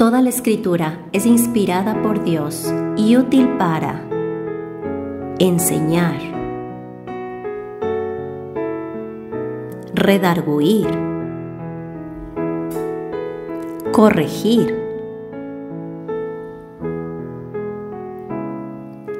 Toda 0.00 0.22
la 0.22 0.30
escritura 0.30 0.98
es 1.12 1.26
inspirada 1.26 2.00
por 2.00 2.24
Dios 2.24 2.72
y 2.96 3.18
útil 3.18 3.58
para 3.58 4.00
enseñar, 5.38 6.16
redarguir, 9.92 10.88
corregir, 13.92 14.74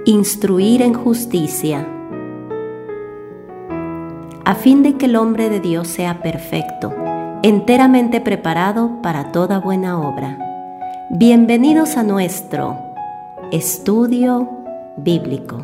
instruir 0.07 0.81
en 0.81 0.95
justicia, 0.95 1.87
a 4.47 4.55
fin 4.55 4.83
de 4.83 4.95
que 4.95 5.05
el 5.05 5.17
hombre 5.17 5.51
de 5.51 5.61
Dios 5.61 5.89
sea 5.89 6.23
perfecto, 6.23 6.95
enteramente 7.43 8.23
preparado 8.23 9.03
para 9.03 9.31
toda 9.31 9.59
buena 9.59 10.01
obra. 10.01 10.50
Bienvenidos 11.13 11.97
a 11.97 12.05
nuestro 12.05 12.79
estudio 13.51 14.49
bíblico. 14.97 15.59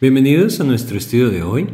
Bienvenidos 0.00 0.60
a 0.60 0.64
nuestro 0.64 0.96
estudio 0.96 1.30
de 1.30 1.42
hoy. 1.42 1.66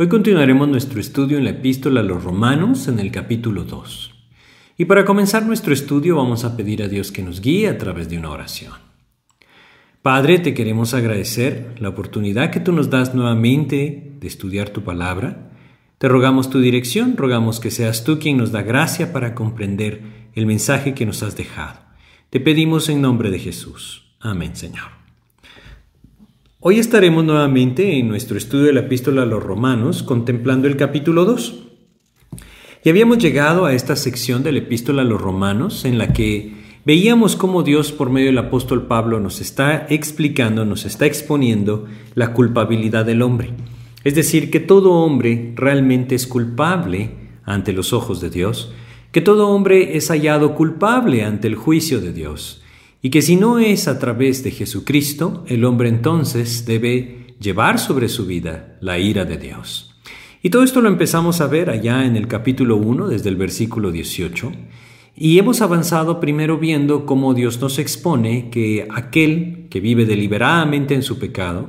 Hoy 0.00 0.08
continuaremos 0.08 0.66
nuestro 0.66 0.98
estudio 0.98 1.36
en 1.36 1.44
la 1.44 1.50
epístola 1.50 2.00
a 2.00 2.02
los 2.02 2.24
romanos 2.24 2.88
en 2.88 3.00
el 3.00 3.12
capítulo 3.12 3.64
2. 3.64 4.14
Y 4.78 4.86
para 4.86 5.04
comenzar 5.04 5.44
nuestro 5.44 5.74
estudio 5.74 6.16
vamos 6.16 6.42
a 6.44 6.56
pedir 6.56 6.82
a 6.82 6.88
Dios 6.88 7.12
que 7.12 7.22
nos 7.22 7.42
guíe 7.42 7.68
a 7.68 7.76
través 7.76 8.08
de 8.08 8.16
una 8.16 8.30
oración. 8.30 8.72
Padre, 10.00 10.38
te 10.38 10.54
queremos 10.54 10.94
agradecer 10.94 11.74
la 11.80 11.90
oportunidad 11.90 12.50
que 12.50 12.60
tú 12.60 12.72
nos 12.72 12.88
das 12.88 13.14
nuevamente 13.14 14.16
de 14.18 14.26
estudiar 14.26 14.70
tu 14.70 14.82
palabra. 14.84 15.50
Te 15.98 16.08
rogamos 16.08 16.48
tu 16.48 16.60
dirección, 16.60 17.18
rogamos 17.18 17.60
que 17.60 17.70
seas 17.70 18.02
tú 18.02 18.18
quien 18.18 18.38
nos 18.38 18.52
da 18.52 18.62
gracia 18.62 19.12
para 19.12 19.34
comprender 19.34 20.30
el 20.32 20.46
mensaje 20.46 20.94
que 20.94 21.04
nos 21.04 21.22
has 21.22 21.36
dejado. 21.36 21.78
Te 22.30 22.40
pedimos 22.40 22.88
en 22.88 23.02
nombre 23.02 23.30
de 23.30 23.38
Jesús. 23.38 24.14
Amén, 24.18 24.56
Señor. 24.56 24.99
Hoy 26.62 26.78
estaremos 26.78 27.24
nuevamente 27.24 27.98
en 27.98 28.08
nuestro 28.08 28.36
estudio 28.36 28.66
de 28.66 28.74
la 28.74 28.80
epístola 28.80 29.22
a 29.22 29.24
los 29.24 29.42
romanos 29.42 30.02
contemplando 30.02 30.68
el 30.68 30.76
capítulo 30.76 31.24
2. 31.24 31.54
Y 32.84 32.90
habíamos 32.90 33.16
llegado 33.16 33.64
a 33.64 33.72
esta 33.72 33.96
sección 33.96 34.42
de 34.42 34.52
la 34.52 34.58
epístola 34.58 35.00
a 35.00 35.06
los 35.06 35.22
romanos 35.22 35.86
en 35.86 35.96
la 35.96 36.12
que 36.12 36.52
veíamos 36.84 37.34
cómo 37.34 37.62
Dios 37.62 37.92
por 37.92 38.10
medio 38.10 38.26
del 38.26 38.36
apóstol 38.36 38.86
Pablo 38.86 39.20
nos 39.20 39.40
está 39.40 39.86
explicando, 39.88 40.66
nos 40.66 40.84
está 40.84 41.06
exponiendo 41.06 41.86
la 42.14 42.34
culpabilidad 42.34 43.06
del 43.06 43.22
hombre. 43.22 43.54
Es 44.04 44.14
decir, 44.14 44.50
que 44.50 44.60
todo 44.60 44.92
hombre 44.92 45.54
realmente 45.56 46.14
es 46.14 46.26
culpable 46.26 47.12
ante 47.42 47.72
los 47.72 47.94
ojos 47.94 48.20
de 48.20 48.28
Dios, 48.28 48.70
que 49.12 49.22
todo 49.22 49.48
hombre 49.48 49.96
es 49.96 50.10
hallado 50.10 50.54
culpable 50.54 51.24
ante 51.24 51.48
el 51.48 51.54
juicio 51.54 52.02
de 52.02 52.12
Dios 52.12 52.59
y 53.02 53.10
que 53.10 53.22
si 53.22 53.36
no 53.36 53.58
es 53.58 53.88
a 53.88 53.98
través 53.98 54.44
de 54.44 54.50
Jesucristo, 54.50 55.44
el 55.46 55.64
hombre 55.64 55.88
entonces 55.88 56.66
debe 56.66 57.34
llevar 57.40 57.78
sobre 57.78 58.08
su 58.08 58.26
vida 58.26 58.76
la 58.80 58.98
ira 58.98 59.24
de 59.24 59.38
Dios. 59.38 59.94
Y 60.42 60.50
todo 60.50 60.62
esto 60.62 60.80
lo 60.80 60.88
empezamos 60.88 61.40
a 61.40 61.46
ver 61.46 61.70
allá 61.70 62.04
en 62.04 62.16
el 62.16 62.28
capítulo 62.28 62.76
1, 62.76 63.08
desde 63.08 63.30
el 63.30 63.36
versículo 63.36 63.90
18, 63.90 64.52
y 65.16 65.38
hemos 65.38 65.60
avanzado 65.60 66.20
primero 66.20 66.58
viendo 66.58 67.04
cómo 67.04 67.34
Dios 67.34 67.60
nos 67.60 67.78
expone 67.78 68.48
que 68.50 68.86
aquel 68.90 69.66
que 69.70 69.80
vive 69.80 70.06
deliberadamente 70.06 70.94
en 70.94 71.02
su 71.02 71.18
pecado, 71.18 71.68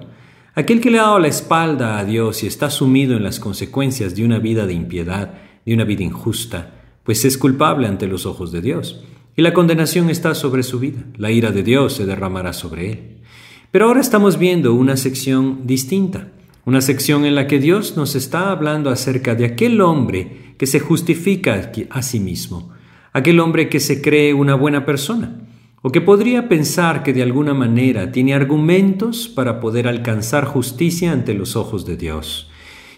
aquel 0.53 0.79
que 0.79 0.91
le 0.91 0.99
ha 0.99 1.03
dado 1.03 1.19
la 1.19 1.27
espalda 1.27 1.97
a 1.97 2.05
Dios 2.05 2.43
y 2.43 2.47
está 2.47 2.69
sumido 2.69 3.15
en 3.15 3.23
las 3.23 3.39
consecuencias 3.39 4.15
de 4.15 4.23
una 4.23 4.39
vida 4.39 4.67
de 4.67 4.73
impiedad, 4.73 5.33
de 5.65 5.73
una 5.73 5.83
vida 5.83 6.03
injusta, 6.03 6.75
pues 7.03 7.25
es 7.25 7.37
culpable 7.37 7.87
ante 7.87 8.07
los 8.07 8.25
ojos 8.25 8.51
de 8.51 8.61
Dios 8.61 9.03
y 9.35 9.41
la 9.41 9.53
condenación 9.53 10.09
está 10.09 10.35
sobre 10.35 10.63
su 10.63 10.79
vida. 10.79 11.03
La 11.17 11.31
ira 11.31 11.51
de 11.51 11.63
Dios 11.63 11.93
se 11.93 12.05
derramará 12.05 12.53
sobre 12.53 12.91
él. 12.91 12.99
Pero 13.71 13.85
ahora 13.85 14.01
estamos 14.01 14.37
viendo 14.37 14.73
una 14.73 14.97
sección 14.97 15.65
distinta, 15.65 16.27
una 16.65 16.81
sección 16.81 17.25
en 17.25 17.35
la 17.35 17.47
que 17.47 17.59
Dios 17.59 17.95
nos 17.95 18.15
está 18.15 18.51
hablando 18.51 18.89
acerca 18.89 19.33
de 19.33 19.45
aquel 19.45 19.79
hombre 19.81 20.55
que 20.57 20.67
se 20.67 20.79
justifica 20.79 21.71
a 21.89 22.01
sí 22.01 22.19
mismo, 22.19 22.71
aquel 23.13 23.39
hombre 23.39 23.69
que 23.69 23.79
se 23.79 24.01
cree 24.01 24.33
una 24.33 24.55
buena 24.55 24.85
persona, 24.85 25.39
o 25.81 25.91
que 25.91 26.01
podría 26.01 26.49
pensar 26.49 27.01
que 27.01 27.13
de 27.13 27.23
alguna 27.23 27.53
manera 27.53 28.11
tiene 28.11 28.33
argumentos 28.33 29.27
para 29.27 29.59
poder 29.59 29.87
alcanzar 29.87 30.45
justicia 30.45 31.11
ante 31.11 31.33
los 31.33 31.55
ojos 31.55 31.85
de 31.85 31.97
Dios. 31.97 32.51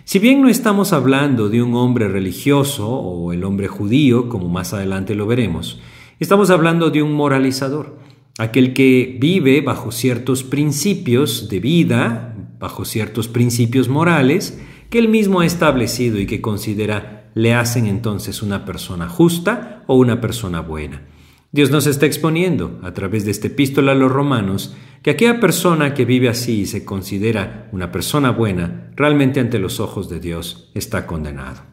Si 0.04 0.20
bien 0.20 0.42
no 0.42 0.50
estamos 0.50 0.92
hablando 0.92 1.48
de 1.48 1.62
un 1.62 1.76
hombre 1.76 2.10
religioso 2.10 2.90
o 2.90 3.32
el 3.32 3.46
hombre 3.46 3.70
judío, 3.70 4.28
como 4.28 4.50
más 4.50 4.74
adelante 4.74 5.16
lo 5.16 5.26
veremos, 5.26 5.80
Estamos 6.24 6.52
hablando 6.52 6.90
de 6.90 7.04
un 7.04 7.12
moralizador, 7.12 7.98
aquel 8.38 8.74
que 8.74 9.18
vive 9.20 9.60
bajo 9.60 9.92
ciertos 9.92 10.46
principios 10.46 11.50
de 11.50 11.60
vida, 11.60 12.34
bajo 12.62 12.86
ciertos 12.86 13.28
principios 13.28 13.90
morales, 13.90 14.58
que 14.90 15.00
él 15.00 15.10
mismo 15.10 15.42
ha 15.42 15.46
establecido 15.46 16.18
y 16.20 16.26
que 16.26 16.40
considera 16.40 17.30
le 17.36 17.54
hacen 17.54 17.88
entonces 17.88 18.42
una 18.42 18.64
persona 18.64 19.10
justa 19.10 19.84
o 19.86 19.98
una 19.98 20.22
persona 20.22 20.62
buena. 20.62 21.02
Dios 21.52 21.72
nos 21.72 21.88
está 21.88 22.06
exponiendo, 22.06 22.80
a 22.84 22.94
través 22.94 23.26
de 23.26 23.32
esta 23.32 23.48
epístola 23.48 23.92
a 23.92 23.96
los 23.96 24.10
romanos, 24.10 24.74
que 25.02 25.12
aquella 25.12 25.42
persona 25.42 25.94
que 25.94 26.06
vive 26.06 26.30
así 26.30 26.62
y 26.62 26.66
se 26.68 26.86
considera 26.86 27.68
una 27.74 27.92
persona 27.92 28.32
buena, 28.32 28.92
realmente 28.96 29.42
ante 29.42 29.60
los 29.60 29.82
ojos 29.82 30.08
de 30.08 30.22
Dios 30.22 30.72
está 30.74 31.06
condenado. 31.06 31.73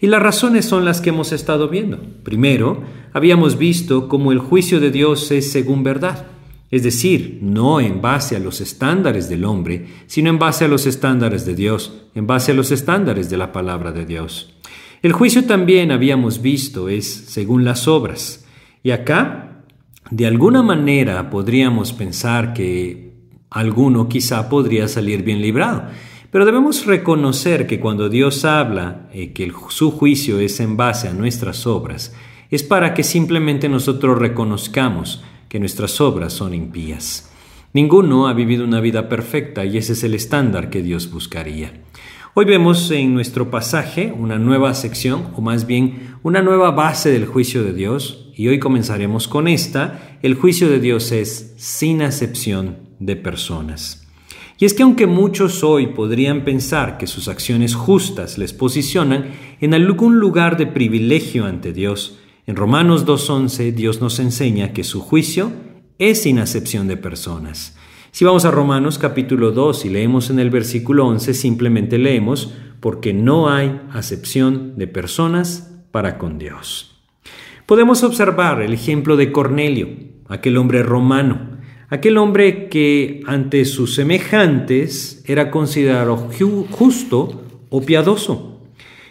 Y 0.00 0.06
las 0.06 0.22
razones 0.22 0.64
son 0.64 0.84
las 0.84 1.00
que 1.00 1.10
hemos 1.10 1.32
estado 1.32 1.68
viendo. 1.68 2.00
Primero, 2.22 2.82
habíamos 3.12 3.58
visto 3.58 4.08
cómo 4.08 4.32
el 4.32 4.38
juicio 4.38 4.80
de 4.80 4.90
Dios 4.90 5.30
es 5.30 5.52
según 5.52 5.82
verdad, 5.82 6.26
es 6.70 6.82
decir, 6.84 7.40
no 7.42 7.80
en 7.80 8.00
base 8.00 8.36
a 8.36 8.38
los 8.38 8.60
estándares 8.60 9.28
del 9.28 9.44
hombre, 9.44 9.86
sino 10.06 10.30
en 10.30 10.38
base 10.38 10.64
a 10.64 10.68
los 10.68 10.86
estándares 10.86 11.44
de 11.44 11.54
Dios, 11.54 12.04
en 12.14 12.26
base 12.26 12.52
a 12.52 12.54
los 12.54 12.70
estándares 12.70 13.28
de 13.28 13.36
la 13.36 13.52
palabra 13.52 13.92
de 13.92 14.06
Dios. 14.06 14.54
El 15.02 15.12
juicio 15.12 15.44
también 15.44 15.90
habíamos 15.90 16.40
visto 16.40 16.88
es 16.88 17.12
según 17.12 17.64
las 17.64 17.88
obras. 17.88 18.46
Y 18.82 18.92
acá, 18.92 19.64
de 20.10 20.26
alguna 20.26 20.62
manera, 20.62 21.28
podríamos 21.28 21.92
pensar 21.92 22.54
que 22.54 23.14
alguno 23.50 24.08
quizá 24.08 24.48
podría 24.48 24.88
salir 24.88 25.22
bien 25.24 25.42
librado. 25.42 25.88
Pero 26.30 26.44
debemos 26.44 26.86
reconocer 26.86 27.66
que 27.66 27.80
cuando 27.80 28.08
Dios 28.08 28.44
habla 28.44 29.08
eh, 29.12 29.32
que 29.32 29.52
su 29.68 29.90
juicio 29.90 30.38
es 30.38 30.60
en 30.60 30.76
base 30.76 31.08
a 31.08 31.12
nuestras 31.12 31.66
obras, 31.66 32.14
es 32.50 32.62
para 32.62 32.94
que 32.94 33.02
simplemente 33.02 33.68
nosotros 33.68 34.18
reconozcamos 34.18 35.24
que 35.48 35.58
nuestras 35.58 36.00
obras 36.00 36.32
son 36.32 36.54
impías. 36.54 37.32
Ninguno 37.72 38.28
ha 38.28 38.32
vivido 38.32 38.64
una 38.64 38.80
vida 38.80 39.08
perfecta 39.08 39.64
y 39.64 39.76
ese 39.76 39.92
es 39.92 40.04
el 40.04 40.14
estándar 40.14 40.70
que 40.70 40.82
Dios 40.82 41.10
buscaría. 41.10 41.72
Hoy 42.34 42.44
vemos 42.44 42.90
en 42.92 43.12
nuestro 43.12 43.50
pasaje 43.50 44.14
una 44.16 44.38
nueva 44.38 44.74
sección, 44.74 45.30
o 45.34 45.40
más 45.40 45.66
bien 45.66 46.14
una 46.22 46.42
nueva 46.42 46.70
base 46.70 47.10
del 47.10 47.26
juicio 47.26 47.64
de 47.64 47.72
Dios, 47.72 48.30
y 48.36 48.46
hoy 48.46 48.60
comenzaremos 48.60 49.26
con 49.26 49.48
esta. 49.48 50.18
El 50.22 50.34
juicio 50.34 50.68
de 50.68 50.78
Dios 50.78 51.10
es 51.10 51.54
sin 51.56 52.02
acepción 52.02 52.78
de 53.00 53.16
personas. 53.16 53.99
Y 54.60 54.66
es 54.66 54.74
que 54.74 54.82
aunque 54.82 55.06
muchos 55.06 55.64
hoy 55.64 55.86
podrían 55.86 56.44
pensar 56.44 56.98
que 56.98 57.06
sus 57.06 57.28
acciones 57.28 57.74
justas 57.74 58.36
les 58.36 58.52
posicionan 58.52 59.30
en 59.58 59.72
algún 59.72 60.20
lugar 60.20 60.58
de 60.58 60.66
privilegio 60.66 61.46
ante 61.46 61.72
Dios, 61.72 62.18
en 62.46 62.56
Romanos 62.56 63.06
2.11 63.06 63.72
Dios 63.72 64.02
nos 64.02 64.18
enseña 64.18 64.74
que 64.74 64.84
su 64.84 65.00
juicio 65.00 65.50
es 65.98 66.22
sin 66.22 66.38
acepción 66.38 66.88
de 66.88 66.98
personas. 66.98 67.74
Si 68.10 68.26
vamos 68.26 68.44
a 68.44 68.50
Romanos 68.50 68.98
capítulo 68.98 69.50
2 69.52 69.86
y 69.86 69.88
leemos 69.88 70.28
en 70.28 70.38
el 70.38 70.50
versículo 70.50 71.06
11, 71.06 71.32
simplemente 71.32 71.96
leemos, 71.96 72.52
porque 72.80 73.14
no 73.14 73.48
hay 73.48 73.80
acepción 73.94 74.74
de 74.76 74.86
personas 74.86 75.74
para 75.90 76.18
con 76.18 76.38
Dios. 76.38 77.00
Podemos 77.64 78.02
observar 78.02 78.60
el 78.60 78.74
ejemplo 78.74 79.16
de 79.16 79.32
Cornelio, 79.32 79.88
aquel 80.28 80.58
hombre 80.58 80.82
romano, 80.82 81.59
aquel 81.90 82.16
hombre 82.18 82.68
que 82.68 83.20
ante 83.26 83.64
sus 83.64 83.94
semejantes 83.94 85.22
era 85.26 85.50
considerado 85.50 86.16
justo 86.70 87.42
o 87.68 87.82
piadoso. 87.82 88.60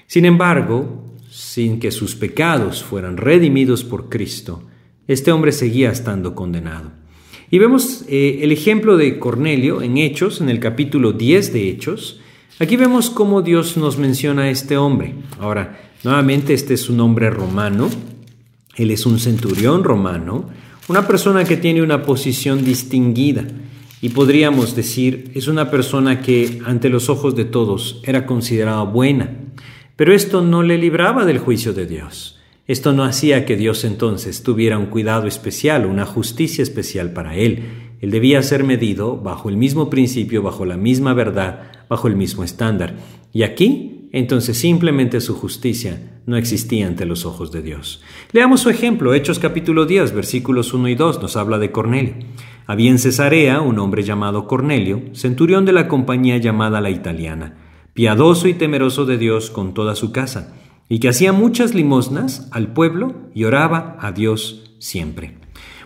Sin 0.08 0.26
embargo, 0.26 1.06
sin 1.30 1.80
que 1.80 1.92
sus 1.92 2.16
pecados 2.16 2.84
fueran 2.84 3.18
redimidos 3.18 3.84
por 3.84 4.10
Cristo, 4.10 4.64
este 5.08 5.31
hombre 5.31 5.52
seguía 5.52 5.92
estando 5.92 6.34
condenado. 6.34 6.92
Y 7.52 7.60
vemos 7.60 8.06
eh, 8.08 8.40
el 8.42 8.52
ejemplo 8.52 8.96
de 8.96 9.20
Cornelio 9.20 9.81
en 9.81 9.98
Hechos, 9.98 10.40
en 10.40 10.50
el 10.50 10.60
capítulo 10.60 11.14
10 11.14 11.52
de 11.52 11.70
Hechos. 11.70 12.22
Aquí 12.60 12.76
vemos 12.76 13.10
cómo 13.10 13.42
Dios 13.42 13.76
nos 13.76 13.98
menciona 13.98 14.44
a 14.44 14.50
este 14.50 14.78
hombre. 14.78 15.16
Ahora, 15.40 15.92
nuevamente 16.04 16.54
este 16.54 16.76
es 16.76 16.90
un 16.90 17.00
hombre 17.00 17.30
romano, 17.30 17.90
él 18.76 18.92
es 18.92 19.06
un 19.06 19.20
centurión 19.20 19.84
romano, 19.84 20.50
una 20.90 21.08
persona 21.08 21.44
que 21.46 21.56
tiene 21.56 21.84
una 21.84 22.02
posición 22.02 22.66
distinguida 22.66 23.46
y 24.02 24.10
podríamos 24.10 24.76
decir 24.76 25.32
es 25.36 25.48
una 25.48 25.70
persona 25.70 26.20
que 26.20 26.62
ante 26.66 26.90
los 26.90 27.10
ojos 27.10 27.36
de 27.36 27.46
todos 27.46 28.02
era 28.04 28.26
considerada 28.26 28.82
buena, 28.84 29.30
pero 29.96 30.14
esto 30.14 30.42
no 30.42 30.64
le 30.64 30.80
libraba 30.80 31.26
del 31.26 31.38
juicio 31.38 31.74
de 31.74 31.86
Dios. 31.86 32.40
Esto 32.66 32.92
no 32.94 33.04
hacía 33.04 33.46
que 33.46 33.56
Dios 33.56 33.84
entonces 33.84 34.42
tuviera 34.42 34.78
un 34.80 34.88
cuidado 34.88 35.28
especial, 35.28 35.86
una 35.86 36.06
justicia 36.06 36.64
especial 36.64 37.14
para 37.14 37.36
él. 37.36 37.66
Él 38.02 38.10
debía 38.10 38.42
ser 38.42 38.64
medido 38.64 39.18
bajo 39.18 39.50
el 39.50 39.58
mismo 39.58 39.90
principio, 39.90 40.42
bajo 40.42 40.66
la 40.66 40.78
misma 40.78 41.14
verdad, 41.14 41.72
bajo 41.88 42.08
el 42.08 42.16
mismo 42.16 42.44
estándar. 42.44 42.96
Y 43.32 43.44
aquí, 43.44 43.99
entonces 44.12 44.58
simplemente 44.58 45.22
su 45.22 45.36
justicia 45.36 46.22
no 46.26 46.38
existía 46.38 46.88
ante 46.88 47.06
los 47.06 47.26
ojos 47.26 47.52
de 47.52 47.62
Dios. 47.62 48.02
Leamos 48.32 48.62
su 48.62 48.70
ejemplo, 48.70 49.14
Hechos 49.14 49.40
capítulo 49.40 49.86
10, 49.86 50.14
versículos 50.14 50.74
1 50.74 50.90
y 50.90 50.96
2, 50.96 51.22
nos 51.22 51.38
habla 51.38 51.58
de 51.58 51.72
Cornelio. 51.72 52.16
Había 52.66 52.92
en 52.92 53.00
Cesarea 53.00 53.62
un 53.62 53.80
hombre 53.80 54.04
llamado 54.04 54.48
Cornelio, 54.48 55.02
centurión 55.14 55.66
de 55.66 55.74
la 55.74 55.88
compañía 55.88 56.38
llamada 56.38 56.82
la 56.82 56.92
italiana, 56.92 57.58
piadoso 57.94 58.48
y 58.48 58.54
temeroso 58.54 59.06
de 59.06 59.18
Dios 59.18 59.50
con 59.50 59.74
toda 59.74 59.96
su 59.96 60.12
casa, 60.12 60.56
y 60.88 61.00
que 61.00 61.10
hacía 61.10 61.34
muchas 61.34 61.74
limosnas 61.74 62.48
al 62.52 62.74
pueblo 62.74 63.16
y 63.34 63.44
oraba 63.44 63.98
a 64.00 64.12
Dios 64.12 64.76
siempre. 64.80 65.38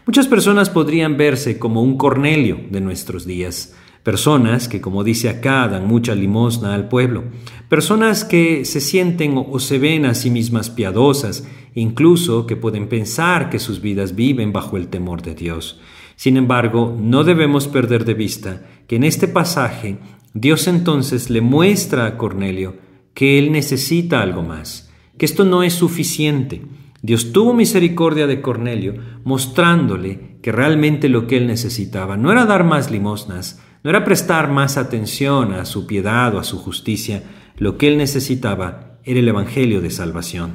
Muchas 0.05 0.27
personas 0.27 0.69
podrían 0.69 1.15
verse 1.15 1.57
como 1.57 1.81
un 1.81 1.97
Cornelio 1.97 2.59
de 2.69 2.81
nuestros 2.81 3.25
días, 3.25 3.75
personas 4.03 4.67
que, 4.67 4.81
como 4.81 5.03
dice 5.03 5.29
acá, 5.29 5.67
dan 5.67 5.87
mucha 5.87 6.13
limosna 6.13 6.75
al 6.75 6.89
pueblo, 6.89 7.23
personas 7.69 8.25
que 8.25 8.65
se 8.65 8.81
sienten 8.81 9.35
o 9.37 9.59
se 9.59 9.79
ven 9.79 10.05
a 10.05 10.13
sí 10.13 10.29
mismas 10.29 10.69
piadosas, 10.69 11.47
incluso 11.73 12.45
que 12.45 12.55
pueden 12.55 12.87
pensar 12.87 13.49
que 13.49 13.59
sus 13.59 13.81
vidas 13.81 14.15
viven 14.15 14.53
bajo 14.53 14.77
el 14.77 14.89
temor 14.89 15.21
de 15.21 15.35
Dios. 15.35 15.79
Sin 16.15 16.37
embargo, 16.37 16.95
no 16.99 17.23
debemos 17.23 17.67
perder 17.67 18.05
de 18.05 18.13
vista 18.13 18.61
que 18.87 18.97
en 18.97 19.03
este 19.03 19.27
pasaje 19.27 19.97
Dios 20.33 20.67
entonces 20.67 21.29
le 21.29 21.41
muestra 21.41 22.05
a 22.05 22.17
Cornelio 22.17 22.75
que 23.13 23.39
él 23.39 23.51
necesita 23.51 24.21
algo 24.21 24.43
más, 24.43 24.91
que 25.17 25.25
esto 25.25 25.45
no 25.45 25.63
es 25.63 25.73
suficiente. 25.73 26.61
Dios 27.01 27.33
tuvo 27.33 27.53
misericordia 27.53 28.27
de 28.27 28.41
Cornelio, 28.41 28.95
mostrándole 29.23 30.37
que 30.41 30.51
realmente 30.51 31.09
lo 31.09 31.27
que 31.27 31.37
él 31.37 31.47
necesitaba 31.47 32.17
no 32.17 32.31
era 32.31 32.45
dar 32.45 32.63
más 32.63 32.91
limosnas, 32.91 33.61
no 33.83 33.89
era 33.89 34.03
prestar 34.03 34.49
más 34.49 34.77
atención 34.77 35.53
a 35.53 35.65
su 35.65 35.85
piedad 35.85 36.33
o 36.35 36.39
a 36.39 36.43
su 36.43 36.57
justicia, 36.57 37.23
lo 37.57 37.77
que 37.77 37.87
él 37.87 37.97
necesitaba 37.97 38.97
era 39.03 39.19
el 39.19 39.27
Evangelio 39.27 39.81
de 39.81 39.91
salvación. 39.91 40.53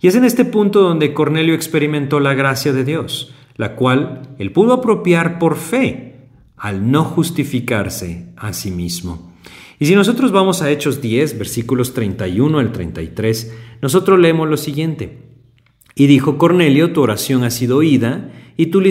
Y 0.00 0.08
es 0.08 0.14
en 0.14 0.24
este 0.24 0.44
punto 0.44 0.82
donde 0.82 1.14
Cornelio 1.14 1.54
experimentó 1.54 2.20
la 2.20 2.34
gracia 2.34 2.72
de 2.72 2.84
Dios 2.84 3.32
la 3.56 3.74
cual 3.74 4.22
él 4.38 4.52
pudo 4.52 4.74
apropiar 4.74 5.38
por 5.38 5.56
fe 5.56 6.28
al 6.56 6.90
no 6.90 7.04
justificarse 7.04 8.32
a 8.36 8.52
sí 8.52 8.70
mismo. 8.70 9.32
Y 9.78 9.86
si 9.86 9.94
nosotros 9.94 10.32
vamos 10.32 10.62
a 10.62 10.70
Hechos 10.70 11.02
10, 11.02 11.38
versículos 11.38 11.92
31 11.92 12.58
al 12.58 12.72
33, 12.72 13.54
nosotros 13.82 14.18
leemos 14.18 14.48
lo 14.48 14.56
siguiente. 14.56 15.22
Y 15.94 16.06
dijo 16.06 16.38
Cornelio, 16.38 16.92
tu 16.92 17.02
oración 17.02 17.44
ha 17.44 17.50
sido 17.50 17.78
oída, 17.78 18.32
y 18.58 18.66
tus 18.66 18.82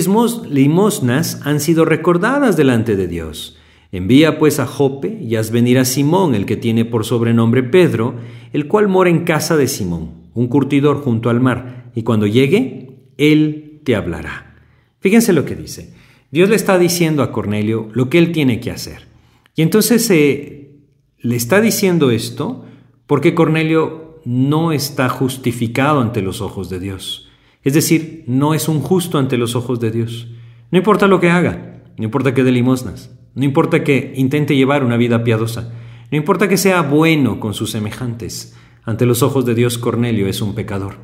limosnas 0.47 1.41
han 1.43 1.59
sido 1.59 1.85
recordadas 1.85 2.55
delante 2.55 2.95
de 2.95 3.07
Dios. 3.07 3.57
Envía 3.95 4.37
pues 4.37 4.59
a 4.59 4.67
Jope 4.67 5.19
y 5.21 5.37
haz 5.37 5.51
venir 5.51 5.79
a 5.79 5.85
Simón, 5.85 6.35
el 6.35 6.45
que 6.45 6.57
tiene 6.57 6.83
por 6.83 7.05
sobrenombre 7.05 7.63
Pedro, 7.63 8.15
el 8.51 8.67
cual 8.67 8.89
mora 8.89 9.09
en 9.09 9.23
casa 9.23 9.55
de 9.55 9.69
Simón, 9.69 10.25
un 10.33 10.49
curtidor 10.49 10.97
junto 11.01 11.29
al 11.29 11.39
mar, 11.39 11.91
y 11.95 12.03
cuando 12.03 12.27
llegue, 12.27 12.97
él 13.17 13.79
te 13.85 13.95
hablará. 13.95 14.57
Fíjense 14.99 15.31
lo 15.31 15.45
que 15.45 15.55
dice. 15.55 15.93
Dios 16.29 16.49
le 16.49 16.57
está 16.57 16.77
diciendo 16.77 17.23
a 17.23 17.31
Cornelio 17.31 17.87
lo 17.93 18.09
que 18.09 18.17
él 18.17 18.33
tiene 18.33 18.59
que 18.59 18.69
hacer. 18.69 19.07
Y 19.55 19.61
entonces 19.61 20.09
eh, 20.11 20.75
le 21.19 21.37
está 21.37 21.61
diciendo 21.61 22.11
esto 22.11 22.65
porque 23.07 23.33
Cornelio 23.33 24.19
no 24.25 24.73
está 24.73 25.07
justificado 25.07 26.01
ante 26.01 26.21
los 26.21 26.41
ojos 26.41 26.69
de 26.69 26.81
Dios. 26.81 27.29
Es 27.63 27.73
decir, 27.73 28.25
no 28.27 28.53
es 28.53 28.67
un 28.67 28.81
justo 28.81 29.19
ante 29.19 29.37
los 29.37 29.55
ojos 29.55 29.79
de 29.79 29.91
Dios. 29.91 30.27
No 30.69 30.79
importa 30.79 31.07
lo 31.07 31.21
que 31.21 31.29
haga, 31.29 31.81
no 31.97 32.03
importa 32.03 32.33
que 32.33 32.43
dé 32.43 32.51
limosnas, 32.51 33.15
no 33.35 33.45
importa 33.45 33.83
que 33.83 34.13
intente 34.15 34.55
llevar 34.55 34.83
una 34.83 34.97
vida 34.97 35.23
piadosa, 35.23 35.73
no 36.11 36.17
importa 36.17 36.47
que 36.47 36.57
sea 36.57 36.81
bueno 36.81 37.39
con 37.39 37.53
sus 37.53 37.71
semejantes. 37.71 38.55
Ante 38.83 39.05
los 39.05 39.23
ojos 39.23 39.45
de 39.45 39.55
Dios, 39.55 39.77
Cornelio 39.77 40.27
es 40.27 40.41
un 40.41 40.53
pecador. 40.55 40.97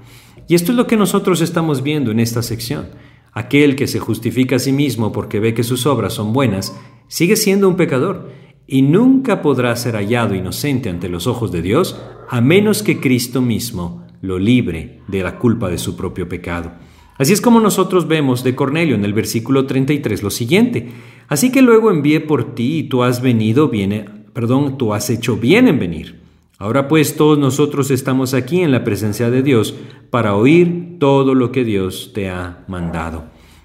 Y 0.48 0.56
esto 0.56 0.72
es 0.72 0.78
lo 0.78 0.88
que 0.88 0.98
nosotros 0.98 1.42
estamos 1.42 1.84
viendo 1.84 2.12
en 2.12 2.20
esta 2.20 2.42
sección. 2.42 2.90
Aquel 3.34 3.76
que 3.76 3.88
se 3.88 4.00
justifica 4.00 4.58
a 4.58 4.60
sí 4.60 4.72
mismo 4.72 5.12
porque 5.12 5.40
ve 5.40 5.54
que 5.54 5.64
sus 5.64 5.86
obras 5.86 6.14
son 6.14 6.34
buenas, 6.34 6.78
sigue 7.08 7.36
siendo 7.36 7.68
un 7.68 7.76
pecador 7.76 8.32
y 8.68 8.82
nunca 8.84 9.42
podrá 9.42 9.76
ser 9.76 9.96
hallado 9.96 10.36
inocente 10.36 10.90
ante 10.90 11.10
los 11.10 11.28
ojos 11.28 11.52
de 11.52 11.62
Dios 11.62 12.00
a 12.30 12.40
menos 12.40 12.84
que 12.84 13.00
Cristo 13.00 13.42
mismo 13.42 14.08
lo 14.22 14.38
libre 14.38 15.02
de 15.08 15.24
la 15.24 15.40
culpa 15.40 15.70
de 15.70 15.78
su 15.78 15.98
propio 15.98 16.30
pecado. 16.30 16.72
Así 17.18 17.34
es 17.34 17.42
como 17.42 17.60
nosotros 17.60 18.08
vemos 18.08 18.44
de 18.44 18.56
Cornelio 18.56 18.96
en 18.96 19.06
el 19.06 19.14
versículo 19.14 19.66
33 19.66 20.24
lo 20.24 20.30
siguiente. 20.30 20.90
Así 21.28 21.52
que 21.52 21.62
luego 21.62 21.92
envié 21.92 22.20
por 22.20 22.56
ti 22.56 22.80
y 22.80 22.84
tú 22.84 23.04
has 23.04 23.22
venido 23.22 23.70
bien, 23.70 24.26
perdón, 24.34 24.78
tú 24.78 24.94
has 24.94 25.10
hecho 25.10 25.38
bien 25.38 25.68
en 25.68 25.80
venir. 25.80 26.20
Ahora 26.58 26.88
pues 26.88 27.16
todos 27.16 27.40
nosotros 27.40 27.90
estamos 27.90 28.34
aquí 28.34 28.62
en 28.62 28.72
la 28.72 28.84
presencia 28.84 29.32
de 29.32 29.42
Dios 29.42 29.74
para 30.10 30.36
oír 30.36 30.98
todo 31.00 31.34
lo 31.34 31.52
que 31.52 31.64
Dios 31.64 32.12
te 32.14 32.30
ha 32.30 32.64
mandado. 32.68 33.24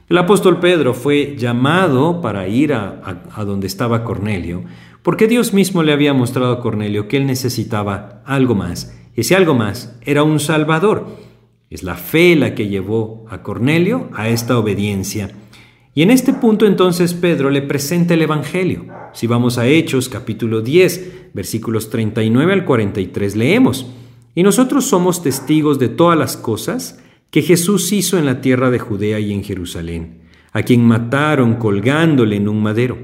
El 0.08 0.18
apóstol 0.18 0.60
Pedro 0.60 0.94
fue 0.94 1.34
llamado 1.36 2.20
para 2.20 2.46
ir 2.46 2.72
a, 2.72 3.18
donde 3.44 3.66
estaba 3.66 4.04
Cornelio, 4.04 4.62
porque 5.02 5.26
Dios 5.26 5.52
mismo 5.52 5.82
le 5.82 5.92
había 5.92 6.14
mostrado 6.14 6.52
a 6.52 6.60
Cornelio 6.60 7.08
que 7.08 7.16
él 7.16 7.26
necesitaba 7.26 8.22
algo 8.24 8.54
más. 8.54 8.96
Ese 9.16 9.34
algo 9.34 9.54
más 9.54 9.98
era 10.02 10.22
un 10.22 10.38
Salvador. 10.38 11.08
Es 11.68 11.82
la 11.82 11.96
fe 11.96 12.36
la 12.36 12.54
que 12.54 12.68
llevó 12.68 13.24
a 13.28 13.42
Cornelio 13.42 14.08
a 14.14 14.28
esta 14.28 14.56
obediencia. 14.56 15.32
Y 15.94 16.02
en 16.02 16.12
este 16.12 16.32
punto 16.32 16.64
entonces 16.64 17.12
Pedro 17.12 17.50
le 17.50 17.60
presenta 17.60 18.14
el 18.14 18.22
Evangelio. 18.22 18.86
Si 19.12 19.26
vamos 19.26 19.58
a 19.58 19.66
Hechos 19.66 20.08
capítulo 20.08 20.60
10, 20.60 21.30
versículos 21.34 21.90
39 21.90 22.52
al 22.52 22.64
43, 22.64 23.34
leemos, 23.34 23.86
Y 24.34 24.44
nosotros 24.44 24.84
somos 24.84 25.24
testigos 25.24 25.80
de 25.80 25.88
todas 25.88 26.16
las 26.16 26.36
cosas 26.36 27.00
que 27.30 27.42
Jesús 27.42 27.92
hizo 27.92 28.16
en 28.16 28.26
la 28.26 28.40
tierra 28.40 28.70
de 28.70 28.78
Judea 28.78 29.18
y 29.18 29.32
en 29.32 29.42
Jerusalén, 29.42 30.20
a 30.52 30.62
quien 30.62 30.84
mataron 30.84 31.56
colgándole 31.56 32.36
en 32.36 32.48
un 32.48 32.62
madero. 32.62 32.96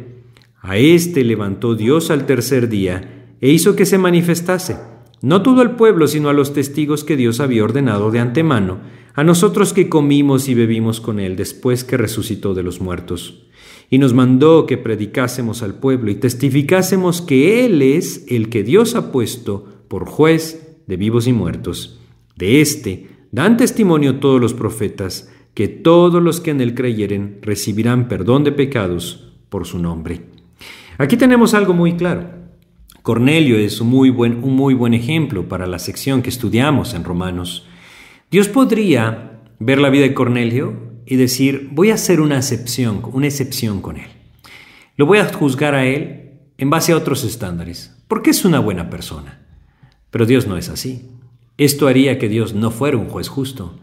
A 0.60 0.76
éste 0.76 1.24
levantó 1.24 1.74
Dios 1.74 2.10
al 2.10 2.26
tercer 2.26 2.68
día 2.68 3.34
e 3.40 3.48
hizo 3.48 3.74
que 3.74 3.86
se 3.86 3.98
manifestase, 3.98 4.76
no 5.22 5.42
todo 5.42 5.62
el 5.62 5.72
pueblo, 5.72 6.08
sino 6.08 6.28
a 6.28 6.32
los 6.32 6.52
testigos 6.52 7.04
que 7.04 7.16
Dios 7.16 7.40
había 7.40 7.64
ordenado 7.64 8.10
de 8.10 8.18
antemano, 8.18 8.80
a 9.14 9.24
nosotros 9.24 9.72
que 9.72 9.88
comimos 9.88 10.48
y 10.48 10.54
bebimos 10.54 11.00
con 11.00 11.20
él 11.20 11.36
después 11.36 11.84
que 11.84 11.96
resucitó 11.96 12.54
de 12.54 12.62
los 12.62 12.80
muertos. 12.80 13.46
Y 13.88 13.98
nos 13.98 14.14
mandó 14.14 14.66
que 14.66 14.78
predicásemos 14.78 15.62
al 15.62 15.74
pueblo 15.74 16.10
y 16.10 16.14
testificásemos 16.14 17.20
que 17.20 17.66
Él 17.66 17.82
es 17.82 18.24
el 18.28 18.48
que 18.48 18.62
Dios 18.62 18.94
ha 18.94 19.12
puesto 19.12 19.84
por 19.88 20.06
juez 20.06 20.78
de 20.86 20.96
vivos 20.96 21.26
y 21.26 21.34
muertos. 21.34 22.00
De 22.34 22.62
éste 22.62 23.08
dan 23.32 23.58
testimonio 23.58 24.18
todos 24.18 24.40
los 24.40 24.54
profetas, 24.54 25.30
que 25.52 25.68
todos 25.68 26.22
los 26.22 26.40
que 26.40 26.52
en 26.52 26.62
Él 26.62 26.74
creyeren 26.74 27.38
recibirán 27.42 28.08
perdón 28.08 28.44
de 28.44 28.52
pecados 28.52 29.34
por 29.50 29.66
su 29.66 29.78
nombre. 29.78 30.22
Aquí 30.96 31.18
tenemos 31.18 31.52
algo 31.52 31.74
muy 31.74 31.92
claro. 31.94 32.41
Cornelio 33.02 33.58
es 33.58 33.80
un 33.80 33.88
muy 33.88 34.10
buen, 34.10 34.44
un 34.44 34.54
muy 34.54 34.74
buen 34.74 34.94
ejemplo 34.94 35.48
para 35.48 35.66
la 35.66 35.80
sección 35.80 36.22
que 36.22 36.30
estudiamos 36.30 36.94
en 36.94 37.02
Romanos. 37.02 37.66
Dios 38.30 38.46
podría 38.46 39.40
ver 39.58 39.80
la 39.80 39.90
vida 39.90 40.04
de 40.04 40.14
Cornelio 40.14 40.92
y 41.04 41.16
decir, 41.16 41.68
voy 41.72 41.90
a 41.90 41.94
hacer 41.94 42.20
una 42.20 42.36
excepción, 42.36 43.02
una 43.12 43.26
excepción 43.26 43.82
con 43.82 43.96
él. 43.96 44.06
Lo 44.96 45.06
voy 45.06 45.18
a 45.18 45.32
juzgar 45.32 45.74
a 45.74 45.84
él 45.84 46.30
en 46.58 46.70
base 46.70 46.92
a 46.92 46.96
otros 46.96 47.24
estándares, 47.24 47.96
porque 48.06 48.30
es 48.30 48.44
una 48.44 48.60
buena 48.60 48.88
persona. 48.88 49.46
Pero 50.12 50.24
Dios 50.24 50.46
no 50.46 50.56
es 50.56 50.68
así. 50.68 51.10
Esto 51.58 51.88
haría 51.88 52.18
que 52.18 52.28
Dios 52.28 52.54
no 52.54 52.70
fuera 52.70 52.98
un 52.98 53.08
juez 53.08 53.28
justo. 53.28 53.80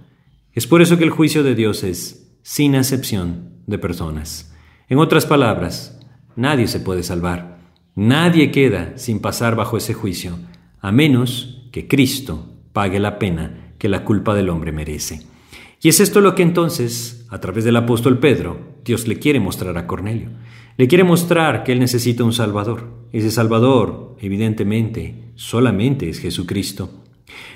Es 0.53 0.65
por 0.65 0.81
eso 0.81 0.97
que 0.97 1.03
el 1.03 1.09
juicio 1.09 1.43
de 1.43 1.55
Dios 1.55 1.83
es 1.83 2.31
sin 2.41 2.73
excepción 2.73 3.51
de 3.67 3.79
personas. 3.79 4.55
En 4.87 4.97
otras 4.97 5.25
palabras, 5.25 5.99
nadie 6.37 6.67
se 6.67 6.79
puede 6.79 7.03
salvar. 7.03 7.58
Nadie 7.95 8.51
queda 8.51 8.93
sin 8.97 9.19
pasar 9.19 9.55
bajo 9.55 9.77
ese 9.77 9.93
juicio, 9.93 10.37
a 10.79 10.91
menos 10.91 11.67
que 11.71 11.87
Cristo 11.87 12.45
pague 12.73 12.99
la 12.99 13.19
pena 13.19 13.73
que 13.77 13.89
la 13.89 14.03
culpa 14.03 14.35
del 14.35 14.49
hombre 14.49 14.71
merece. 14.71 15.21
Y 15.81 15.89
es 15.89 15.99
esto 15.99 16.19
lo 16.21 16.35
que 16.35 16.43
entonces, 16.43 17.25
a 17.29 17.39
través 17.39 17.63
del 17.63 17.77
apóstol 17.77 18.19
Pedro, 18.19 18.59
Dios 18.83 19.07
le 19.07 19.17
quiere 19.17 19.39
mostrar 19.39 19.77
a 19.77 19.87
Cornelio. 19.87 20.29
Le 20.77 20.87
quiere 20.87 21.03
mostrar 21.03 21.63
que 21.63 21.71
él 21.71 21.79
necesita 21.79 22.23
un 22.23 22.33
Salvador. 22.33 23.07
Ese 23.11 23.31
Salvador, 23.31 24.15
evidentemente, 24.19 25.31
solamente 25.35 26.09
es 26.09 26.19
Jesucristo. 26.19 27.03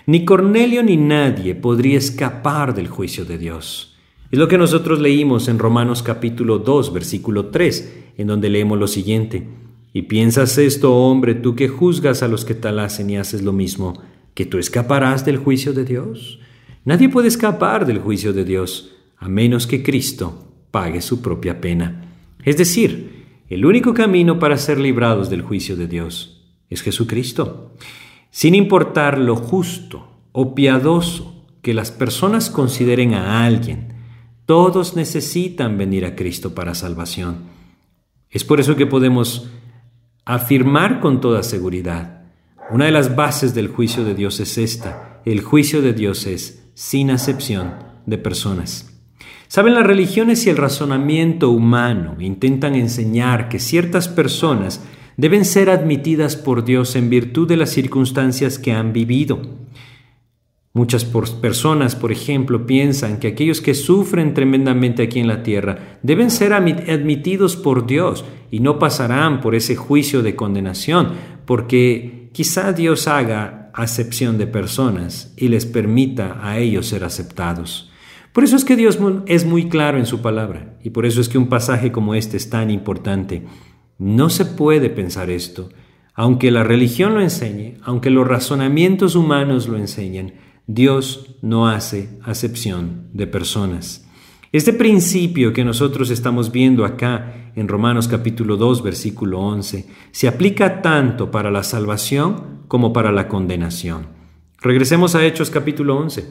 Ni 0.05 0.25
Cornelio 0.25 0.83
ni 0.83 0.97
nadie 0.97 1.55
podría 1.55 1.97
escapar 1.97 2.73
del 2.73 2.87
juicio 2.87 3.25
de 3.25 3.37
Dios. 3.37 3.97
Es 4.31 4.39
lo 4.39 4.47
que 4.47 4.57
nosotros 4.57 4.99
leímos 4.99 5.47
en 5.47 5.59
Romanos 5.59 6.01
capítulo 6.01 6.59
2, 6.59 6.91
versículo 6.93 7.47
3, 7.47 8.13
en 8.17 8.27
donde 8.27 8.49
leemos 8.49 8.79
lo 8.79 8.87
siguiente. 8.87 9.47
Y 9.93 10.03
piensas 10.03 10.57
esto, 10.57 10.95
hombre, 10.95 11.35
tú 11.35 11.55
que 11.55 11.69
juzgas 11.69 12.23
a 12.23 12.27
los 12.27 12.43
que 12.45 12.55
tal 12.55 12.79
hacen 12.79 13.11
y 13.11 13.17
haces 13.17 13.43
lo 13.43 13.53
mismo, 13.53 14.01
que 14.33 14.45
tú 14.45 14.57
escaparás 14.57 15.23
del 15.23 15.37
juicio 15.37 15.71
de 15.71 15.85
Dios. 15.85 16.39
Nadie 16.83 17.09
puede 17.09 17.27
escapar 17.27 17.85
del 17.85 17.99
juicio 17.99 18.33
de 18.33 18.43
Dios, 18.43 18.95
a 19.17 19.29
menos 19.29 19.67
que 19.67 19.83
Cristo 19.83 20.51
pague 20.71 21.01
su 21.01 21.21
propia 21.21 21.61
pena. 21.61 22.15
Es 22.43 22.57
decir, 22.57 23.23
el 23.47 23.65
único 23.65 23.93
camino 23.93 24.39
para 24.39 24.57
ser 24.57 24.79
librados 24.79 25.29
del 25.29 25.43
juicio 25.43 25.75
de 25.75 25.87
Dios 25.87 26.43
es 26.71 26.81
Jesucristo. 26.81 27.75
Sin 28.31 28.55
importar 28.55 29.19
lo 29.19 29.35
justo 29.35 30.07
o 30.31 30.55
piadoso 30.55 31.45
que 31.61 31.75
las 31.75 31.91
personas 31.91 32.49
consideren 32.49 33.13
a 33.13 33.45
alguien, 33.45 33.93
todos 34.47 34.95
necesitan 34.95 35.77
venir 35.77 36.03
a 36.03 36.15
Cristo 36.15 36.55
para 36.55 36.73
salvación. 36.73 37.43
Es 38.31 38.43
por 38.43 38.59
eso 38.59 38.75
que 38.75 38.87
podemos 38.87 39.51
afirmar 40.25 40.99
con 40.99 41.19
toda 41.19 41.43
seguridad, 41.43 42.21
una 42.71 42.85
de 42.85 42.91
las 42.91 43.15
bases 43.15 43.53
del 43.53 43.67
juicio 43.67 44.05
de 44.05 44.15
Dios 44.15 44.39
es 44.39 44.57
esta, 44.57 45.21
el 45.25 45.41
juicio 45.41 45.81
de 45.81 45.93
Dios 45.93 46.25
es 46.27 46.69
sin 46.73 47.11
acepción 47.11 47.73
de 48.05 48.17
personas. 48.17 48.89
Saben, 49.47 49.75
las 49.75 49.85
religiones 49.85 50.47
y 50.47 50.49
el 50.49 50.57
razonamiento 50.57 51.51
humano 51.51 52.15
intentan 52.19 52.73
enseñar 52.73 53.49
que 53.49 53.59
ciertas 53.59 54.07
personas 54.07 54.81
deben 55.17 55.45
ser 55.45 55.69
admitidas 55.69 56.35
por 56.35 56.65
Dios 56.65 56.95
en 56.95 57.09
virtud 57.09 57.47
de 57.47 57.57
las 57.57 57.69
circunstancias 57.69 58.57
que 58.57 58.71
han 58.71 58.93
vivido. 58.93 59.41
Muchas 60.75 61.05
personas, 61.05 61.95
por 61.95 62.11
ejemplo, 62.11 62.65
piensan 62.65 63.19
que 63.19 63.27
aquellos 63.27 63.61
que 63.61 63.75
sufren 63.75 64.33
tremendamente 64.33 65.03
aquí 65.03 65.19
en 65.19 65.27
la 65.27 65.43
tierra 65.43 65.99
deben 66.01 66.31
ser 66.31 66.51
admitidos 66.51 67.55
por 67.55 67.85
Dios 67.85 68.25
y 68.49 68.59
no 68.59 68.79
pasarán 68.79 69.39
por 69.39 69.53
ese 69.53 69.75
juicio 69.75 70.23
de 70.23 70.35
condenación, 70.35 71.11
porque 71.45 72.31
quizá 72.33 72.73
Dios 72.73 73.07
haga 73.07 73.69
acepción 73.75 74.39
de 74.39 74.47
personas 74.47 75.35
y 75.37 75.49
les 75.49 75.67
permita 75.67 76.39
a 76.41 76.57
ellos 76.57 76.87
ser 76.87 77.03
aceptados. 77.03 77.91
Por 78.31 78.43
eso 78.43 78.55
es 78.55 78.65
que 78.65 78.75
Dios 78.75 78.97
es 79.27 79.45
muy 79.45 79.69
claro 79.69 79.99
en 79.99 80.07
su 80.07 80.23
palabra 80.23 80.79
y 80.81 80.89
por 80.89 81.05
eso 81.05 81.21
es 81.21 81.29
que 81.29 81.37
un 81.37 81.49
pasaje 81.49 81.91
como 81.91 82.15
este 82.15 82.35
es 82.35 82.49
tan 82.49 82.71
importante. 82.71 83.43
No 83.99 84.31
se 84.31 84.45
puede 84.45 84.89
pensar 84.89 85.29
esto, 85.29 85.69
aunque 86.15 86.49
la 86.49 86.63
religión 86.63 87.13
lo 87.13 87.21
enseñe, 87.21 87.75
aunque 87.83 88.09
los 88.09 88.27
razonamientos 88.27 89.15
humanos 89.15 89.67
lo 89.67 89.77
enseñen, 89.77 90.33
Dios 90.67 91.35
no 91.41 91.67
hace 91.67 92.17
acepción 92.23 93.09
de 93.11 93.27
personas. 93.27 94.07
Este 94.53 94.71
principio 94.71 95.51
que 95.51 95.65
nosotros 95.65 96.09
estamos 96.09 96.53
viendo 96.53 96.85
acá 96.85 97.51
en 97.55 97.67
Romanos 97.67 98.07
capítulo 98.07 98.55
2 98.55 98.81
versículo 98.81 99.39
11 99.41 99.87
se 100.11 100.27
aplica 100.27 100.81
tanto 100.81 101.31
para 101.31 101.51
la 101.51 101.63
salvación 101.63 102.61
como 102.69 102.93
para 102.93 103.11
la 103.11 103.27
condenación. 103.27 104.07
Regresemos 104.61 105.15
a 105.15 105.25
Hechos 105.25 105.49
capítulo 105.49 105.97
11 105.97 106.27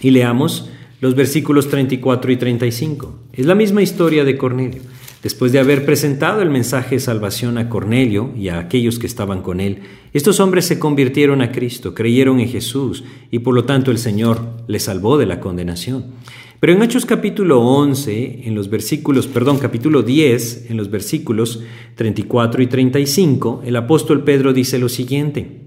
y 0.00 0.10
leamos 0.10 0.70
los 1.02 1.14
versículos 1.14 1.68
34 1.68 2.32
y 2.32 2.36
35. 2.36 3.18
Es 3.34 3.44
la 3.44 3.54
misma 3.54 3.82
historia 3.82 4.24
de 4.24 4.38
Cornelio. 4.38 4.80
Después 5.22 5.52
de 5.52 5.58
haber 5.58 5.84
presentado 5.84 6.40
el 6.40 6.48
mensaje 6.48 6.94
de 6.94 7.00
salvación 7.00 7.58
a 7.58 7.68
Cornelio 7.68 8.32
y 8.34 8.48
a 8.48 8.58
aquellos 8.58 8.98
que 8.98 9.06
estaban 9.06 9.42
con 9.42 9.60
él, 9.60 9.80
estos 10.14 10.40
hombres 10.40 10.64
se 10.64 10.78
convirtieron 10.78 11.42
a 11.42 11.52
Cristo, 11.52 11.94
creyeron 11.94 12.40
en 12.40 12.48
Jesús 12.48 13.04
y 13.30 13.40
por 13.40 13.54
lo 13.54 13.64
tanto 13.64 13.90
el 13.90 13.98
Señor 13.98 14.40
les 14.66 14.84
salvó 14.84 15.18
de 15.18 15.26
la 15.26 15.38
condenación. 15.38 16.06
Pero 16.58 16.72
en 16.72 16.82
Hechos 16.82 17.04
capítulo 17.04 17.60
11, 17.60 18.42
en 18.44 18.54
los 18.54 18.70
versículos, 18.70 19.26
perdón, 19.26 19.58
capítulo 19.58 20.02
10, 20.02 20.70
en 20.70 20.78
los 20.78 20.90
versículos 20.90 21.62
34 21.96 22.62
y 22.62 22.66
35, 22.66 23.62
el 23.64 23.76
apóstol 23.76 24.24
Pedro 24.24 24.54
dice 24.54 24.78
lo 24.78 24.88
siguiente. 24.88 25.66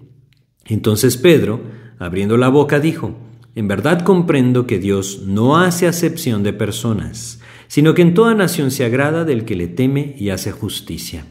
Entonces 0.65 1.17
Pedro, 1.17 1.62
abriendo 2.00 2.38
la 2.38 2.50
boca, 2.50 2.79
dijo, 2.79 3.15
en 3.53 3.67
verdad 3.67 4.01
comprendo 4.01 4.65
que 4.65 4.79
Dios 4.79 5.24
no 5.27 5.57
hace 5.57 5.88
acepción 5.88 6.41
de 6.41 6.53
personas, 6.53 7.39
sino 7.74 7.96
que 7.96 8.03
en 8.03 8.13
toda 8.13 8.36
nación 8.36 8.70
se 8.70 8.86
agrada 8.86 9.25
del 9.25 9.46
que 9.46 9.56
le 9.56 9.68
teme 9.68 10.15
y 10.20 10.30
hace 10.30 10.51
justicia. 10.51 11.25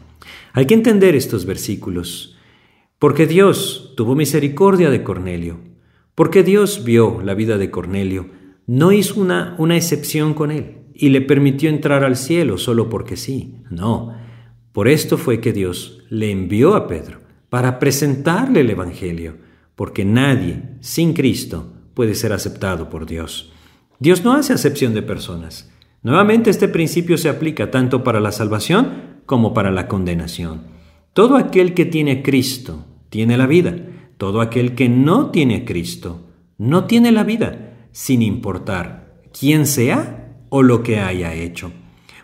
Hay 0.51 0.65
que 0.65 0.73
entender 0.73 1.15
estos 1.15 1.45
versículos, 1.45 2.35
porque 2.99 3.27
Dios 3.27 3.93
tuvo 3.95 4.13
misericordia 4.13 4.89
de 4.89 5.03
Cornelio, 5.03 5.61
porque 6.15 6.43
Dios 6.43 6.83
vio 6.83 7.21
la 7.23 7.33
vida 7.33 7.57
de 7.57 7.71
Cornelio, 7.71 8.29
no 8.67 8.91
hizo 8.91 9.21
una, 9.21 9.55
una 9.57 9.77
excepción 9.77 10.33
con 10.33 10.51
él 10.51 10.79
y 10.93 11.11
le 11.11 11.21
permitió 11.21 11.69
entrar 11.69 12.03
al 12.03 12.17
cielo 12.17 12.57
solo 12.57 12.89
porque 12.89 13.15
sí, 13.15 13.55
no. 13.69 14.13
Por 14.73 14.89
esto 14.89 15.17
fue 15.17 15.39
que 15.39 15.53
Dios 15.53 16.03
le 16.09 16.29
envió 16.29 16.75
a 16.75 16.89
Pedro 16.89 17.21
para 17.49 17.79
presentarle 17.79 18.59
el 18.59 18.69
Evangelio, 18.69 19.37
porque 19.77 20.03
nadie 20.03 20.61
sin 20.81 21.13
Cristo 21.13 21.71
puede 21.93 22.15
ser 22.15 22.33
aceptado 22.33 22.89
por 22.89 23.05
Dios. 23.05 23.53
Dios 23.99 24.25
no 24.25 24.33
hace 24.33 24.51
acepción 24.51 24.93
de 24.93 25.03
personas. 25.03 25.69
Nuevamente 26.03 26.49
este 26.49 26.67
principio 26.67 27.17
se 27.17 27.29
aplica 27.29 27.71
tanto 27.71 28.03
para 28.03 28.19
la 28.19 28.33
salvación 28.33 29.21
como 29.25 29.53
para 29.53 29.71
la 29.71 29.87
condenación. 29.87 30.63
Todo 31.13 31.37
aquel 31.37 31.73
que 31.73 31.85
tiene 31.85 32.21
Cristo 32.21 32.85
tiene 33.09 33.37
la 33.37 33.47
vida. 33.47 33.75
Todo 34.17 34.41
aquel 34.41 34.75
que 34.75 34.89
no 34.89 35.31
tiene 35.31 35.63
Cristo 35.63 36.27
no 36.57 36.85
tiene 36.85 37.11
la 37.11 37.23
vida, 37.23 37.87
sin 37.91 38.21
importar 38.21 39.21
quién 39.37 39.65
sea 39.65 40.37
o 40.49 40.61
lo 40.61 40.83
que 40.83 40.99
haya 40.99 41.33
hecho. 41.33 41.71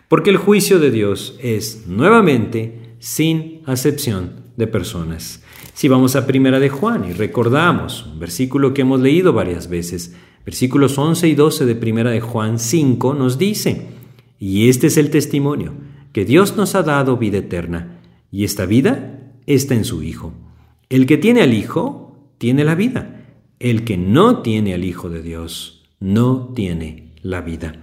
Porque 0.08 0.30
el 0.30 0.36
juicio 0.36 0.78
de 0.78 0.90
Dios 0.90 1.38
es 1.40 1.86
nuevamente 1.86 2.96
sin 2.98 3.62
acepción 3.64 4.52
de 4.56 4.66
personas. 4.66 5.42
Si 5.72 5.88
vamos 5.88 6.16
a 6.16 6.26
Primera 6.26 6.60
de 6.60 6.68
Juan 6.68 7.06
y 7.08 7.12
recordamos 7.12 8.06
un 8.06 8.18
versículo 8.18 8.74
que 8.74 8.82
hemos 8.82 9.00
leído 9.00 9.32
varias 9.32 9.68
veces, 9.68 10.14
versículos 10.44 10.96
11 10.98 11.28
y 11.28 11.34
12 11.34 11.66
de 11.66 11.74
Primera 11.74 12.10
de 12.10 12.20
Juan 12.20 12.58
5 12.58 13.14
nos 13.14 13.38
dice, 13.38 13.86
y 14.38 14.68
este 14.68 14.88
es 14.88 14.96
el 14.96 15.10
testimonio, 15.10 15.74
que 16.12 16.24
Dios 16.24 16.56
nos 16.56 16.74
ha 16.74 16.82
dado 16.82 17.16
vida 17.16 17.38
eterna, 17.38 18.00
y 18.32 18.44
esta 18.44 18.66
vida 18.66 19.32
está 19.46 19.74
en 19.74 19.84
su 19.84 20.02
Hijo. 20.02 20.32
El 20.88 21.06
que 21.06 21.18
tiene 21.18 21.42
al 21.42 21.54
Hijo, 21.54 22.32
tiene 22.38 22.64
la 22.64 22.74
vida. 22.74 23.26
El 23.58 23.84
que 23.84 23.96
no 23.96 24.38
tiene 24.38 24.74
al 24.74 24.84
Hijo 24.84 25.10
de 25.10 25.22
Dios, 25.22 25.82
no 26.00 26.52
tiene 26.54 27.12
la 27.22 27.42
vida. 27.42 27.74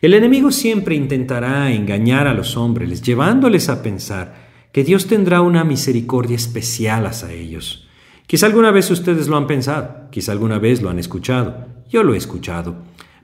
El 0.00 0.14
enemigo 0.14 0.52
siempre 0.52 0.94
intentará 0.94 1.72
engañar 1.72 2.28
a 2.28 2.34
los 2.34 2.56
hombres, 2.56 3.02
llevándoles 3.02 3.68
a 3.68 3.82
pensar 3.82 4.48
que 4.72 4.84
Dios 4.84 5.06
tendrá 5.06 5.40
una 5.40 5.64
misericordia 5.64 6.36
especial 6.36 7.06
hacia 7.06 7.32
ellos. 7.32 7.88
Quizá 8.28 8.46
alguna 8.46 8.70
vez 8.70 8.90
ustedes 8.90 9.26
lo 9.26 9.36
han 9.36 9.46
pensado, 9.46 10.08
quizá 10.10 10.32
alguna 10.32 10.58
vez 10.58 10.82
lo 10.82 10.90
han 10.90 10.98
escuchado, 10.98 11.66
yo 11.88 12.02
lo 12.02 12.14
he 12.14 12.18
escuchado. 12.18 12.76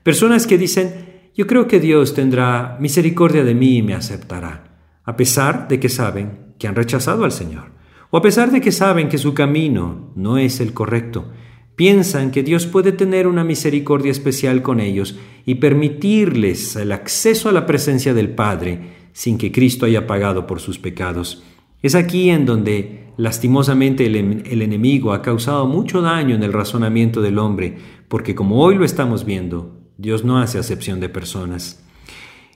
Personas 0.03 0.47
que 0.47 0.57
dicen, 0.57 1.31
yo 1.35 1.47
creo 1.47 1.67
que 1.67 1.79
Dios 1.79 2.13
tendrá 2.13 2.77
misericordia 2.79 3.43
de 3.43 3.55
mí 3.55 3.77
y 3.77 3.81
me 3.81 3.93
aceptará, 3.93 4.79
a 5.03 5.17
pesar 5.17 5.67
de 5.67 5.79
que 5.79 5.89
saben 5.89 6.53
que 6.57 6.67
han 6.67 6.75
rechazado 6.75 7.25
al 7.25 7.31
Señor, 7.31 7.71
o 8.09 8.17
a 8.17 8.21
pesar 8.21 8.51
de 8.51 8.61
que 8.61 8.71
saben 8.71 9.09
que 9.09 9.17
su 9.17 9.33
camino 9.33 10.11
no 10.15 10.37
es 10.37 10.59
el 10.59 10.73
correcto. 10.73 11.31
Piensan 11.75 12.31
que 12.31 12.43
Dios 12.43 12.67
puede 12.67 12.93
tener 12.93 13.27
una 13.27 13.43
misericordia 13.43 14.11
especial 14.11 14.61
con 14.61 14.79
ellos 14.79 15.17
y 15.45 15.55
permitirles 15.55 16.77
el 16.77 16.93
acceso 16.93 17.49
a 17.49 17.51
la 17.51 17.65
presencia 17.65 18.13
del 18.13 18.29
Padre 18.29 19.07
sin 19.11 19.37
que 19.37 19.51
Cristo 19.51 19.85
haya 19.85 20.07
pagado 20.07 20.47
por 20.47 20.61
sus 20.61 20.79
pecados. 20.79 21.43
Es 21.81 21.95
aquí 21.95 22.29
en 22.29 22.45
donde 22.45 23.05
lastimosamente 23.17 24.05
el, 24.05 24.43
el, 24.45 24.61
enemigo 24.61 25.13
ha 25.13 25.21
causado 25.21 25.67
mucho 25.67 26.01
daño 26.01 26.35
en 26.35 26.43
el 26.43 26.53
razonamiento 26.53 27.21
del 27.21 27.37
hombre, 27.37 27.77
porque 28.07 28.35
como 28.35 28.61
hoy 28.61 28.75
lo 28.75 28.85
estamos 28.85 29.25
viendo, 29.25 29.79
Dios 29.97 30.23
no 30.23 30.39
hace 30.39 30.57
acepción 30.57 30.99
de 30.99 31.09
personas. 31.09 31.83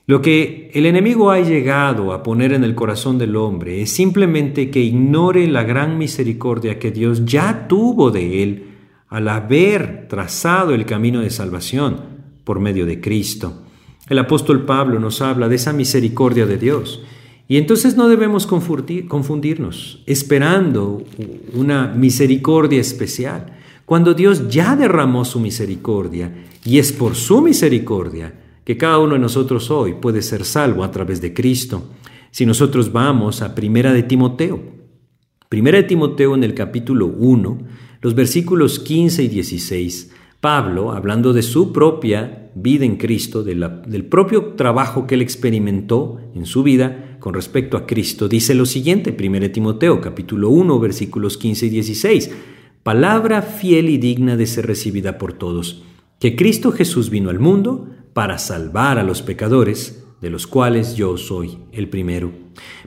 Lo 0.06 0.22
que 0.22 0.70
el 0.74 0.86
enemigo 0.86 1.30
ha 1.30 1.40
llegado 1.40 2.12
a 2.12 2.22
poner 2.22 2.52
en 2.52 2.64
el 2.64 2.74
corazón 2.74 3.18
del 3.18 3.36
hombre 3.36 3.80
es 3.80 3.92
simplemente 3.92 4.70
que 4.70 4.80
ignore 4.80 5.46
la 5.46 5.62
gran 5.62 5.98
misericordia 5.98 6.78
que 6.78 6.90
Dios 6.90 7.24
ya 7.24 7.68
tuvo 7.68 8.10
de 8.10 8.42
él 8.42 8.64
al 9.08 9.28
haber 9.28 10.08
trazado 10.08 10.74
el 10.74 10.84
camino 10.86 11.20
de 11.20 11.30
salvación 11.30 12.00
por 12.44 12.60
medio 12.60 12.86
de 12.86 13.00
Cristo. 13.00 13.62
El 14.08 14.18
apóstol 14.18 14.64
Pablo 14.64 14.98
nos 14.98 15.20
habla 15.20 15.48
de 15.48 15.56
esa 15.56 15.72
misericordia 15.72 16.46
de 16.46 16.58
Dios. 16.58 17.02
Y 17.46 17.56
entonces 17.56 17.96
no 17.96 18.08
debemos 18.08 18.46
confundirnos 18.46 20.02
esperando 20.06 21.04
una 21.52 21.88
misericordia 21.88 22.80
especial, 22.80 23.58
cuando 23.90 24.14
Dios 24.14 24.48
ya 24.48 24.76
derramó 24.76 25.24
su 25.24 25.40
misericordia 25.40 26.44
y 26.64 26.78
es 26.78 26.92
por 26.92 27.16
su 27.16 27.42
misericordia 27.42 28.60
que 28.62 28.76
cada 28.76 29.00
uno 29.00 29.14
de 29.14 29.18
nosotros 29.18 29.68
hoy 29.68 29.94
puede 29.94 30.22
ser 30.22 30.44
salvo 30.44 30.84
a 30.84 30.92
través 30.92 31.20
de 31.20 31.34
Cristo. 31.34 31.90
Si 32.30 32.46
nosotros 32.46 32.92
vamos 32.92 33.42
a 33.42 33.52
Primera 33.56 33.92
de 33.92 34.04
Timoteo, 34.04 34.62
Primera 35.48 35.78
de 35.78 35.88
Timoteo 35.88 36.36
en 36.36 36.44
el 36.44 36.54
capítulo 36.54 37.06
1, 37.06 37.58
los 38.00 38.14
versículos 38.14 38.78
15 38.78 39.24
y 39.24 39.28
16, 39.28 40.12
Pablo, 40.40 40.92
hablando 40.92 41.32
de 41.32 41.42
su 41.42 41.72
propia 41.72 42.52
vida 42.54 42.84
en 42.84 42.96
Cristo, 42.96 43.42
del 43.42 44.04
propio 44.04 44.52
trabajo 44.54 45.08
que 45.08 45.16
él 45.16 45.20
experimentó 45.20 46.20
en 46.32 46.46
su 46.46 46.62
vida 46.62 47.16
con 47.18 47.34
respecto 47.34 47.76
a 47.76 47.86
Cristo, 47.86 48.28
dice 48.28 48.54
lo 48.54 48.66
siguiente, 48.66 49.16
1 49.18 49.50
Timoteo 49.50 50.00
capítulo 50.00 50.50
1 50.50 50.78
versículos 50.78 51.36
15 51.36 51.66
y 51.66 51.70
16, 51.70 52.30
palabra 52.82 53.42
fiel 53.42 53.88
y 53.88 53.98
digna 53.98 54.36
de 54.36 54.46
ser 54.46 54.66
recibida 54.66 55.18
por 55.18 55.32
todos, 55.32 55.82
que 56.18 56.36
Cristo 56.36 56.72
Jesús 56.72 57.10
vino 57.10 57.30
al 57.30 57.38
mundo 57.38 57.88
para 58.12 58.38
salvar 58.38 58.98
a 58.98 59.04
los 59.04 59.22
pecadores, 59.22 60.04
de 60.20 60.30
los 60.30 60.46
cuales 60.46 60.96
yo 60.96 61.16
soy 61.16 61.58
el 61.72 61.88
primero. 61.88 62.32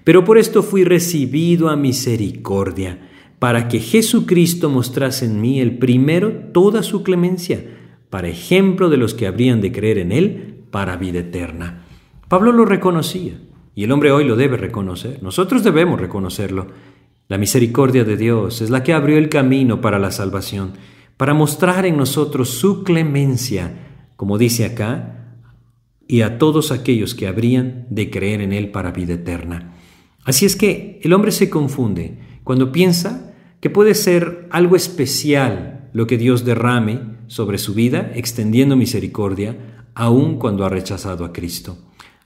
Pero 0.04 0.24
por 0.24 0.38
esto 0.38 0.62
fui 0.62 0.84
recibido 0.84 1.70
a 1.70 1.76
misericordia, 1.76 3.10
para 3.40 3.68
que 3.68 3.80
Jesucristo 3.80 4.70
mostrase 4.70 5.26
en 5.26 5.42
mí 5.42 5.60
el 5.60 5.78
primero 5.78 6.32
toda 6.54 6.84
su 6.84 7.04
clemencia, 7.04 7.66
para 8.10 8.30
ejemplo 8.30 8.90
de 8.90 8.98
los 8.98 9.14
que 9.14 9.28
habrían 9.28 9.60
de 9.60 9.72
creer 9.72 9.98
en 9.98 10.12
Él 10.12 10.64
para 10.72 10.98
vida 10.98 11.20
eterna. 11.20 11.86
Pablo 12.28 12.52
lo 12.52 12.66
reconocía, 12.66 13.40
y 13.76 13.84
el 13.84 13.92
hombre 13.92 14.12
hoy 14.12 14.24
lo 14.24 14.36
debe 14.36 14.58
reconocer. 14.58 15.22
Nosotros 15.24 15.64
debemos 15.64 16.00
reconocerlo. 16.00 16.68
La 17.28 17.38
misericordia 17.38 18.04
de 18.04 18.18
Dios 18.18 18.62
es 18.62 18.70
la 18.70 18.84
que 18.84 18.94
abrió 18.94 19.18
el 19.18 19.30
camino 19.30 19.82
para 19.82 19.98
la 19.98 20.12
salvación, 20.12 20.74
para 21.18 21.34
mostrar 21.34 21.86
en 21.86 21.98
nosotros 21.98 22.50
su 22.50 22.84
clemencia, 22.84 23.72
como 24.16 24.38
dice 24.38 24.66
acá, 24.66 25.38
y 26.08 26.22
a 26.22 26.38
todos 26.38 26.72
aquellos 26.72 27.16
que 27.16 27.28
habrían 27.28 27.88
de 27.90 28.10
creer 28.10 28.42
en 28.42 28.52
Él 28.52 28.72
para 28.72 28.92
vida 28.92 29.14
eterna. 29.14 29.74
Así 30.26 30.46
es 30.46 30.56
que 30.56 31.00
el 31.02 31.14
hombre 31.14 31.32
se 31.32 31.50
confunde 31.50 32.20
cuando 32.44 32.72
piensa 32.72 33.34
que 33.62 33.70
puede 33.70 33.96
ser 33.96 34.48
algo 34.52 34.76
especial 34.76 35.90
lo 35.94 36.08
que 36.08 36.18
Dios 36.18 36.44
derrame 36.44 37.00
sobre 37.28 37.58
su 37.58 37.74
vida, 37.74 38.12
extendiendo 38.16 38.76
misericordia, 38.76 39.86
aun 39.96 40.38
cuando 40.38 40.66
ha 40.66 40.70
rechazado 40.70 41.24
a 41.24 41.32
Cristo. 41.32 41.78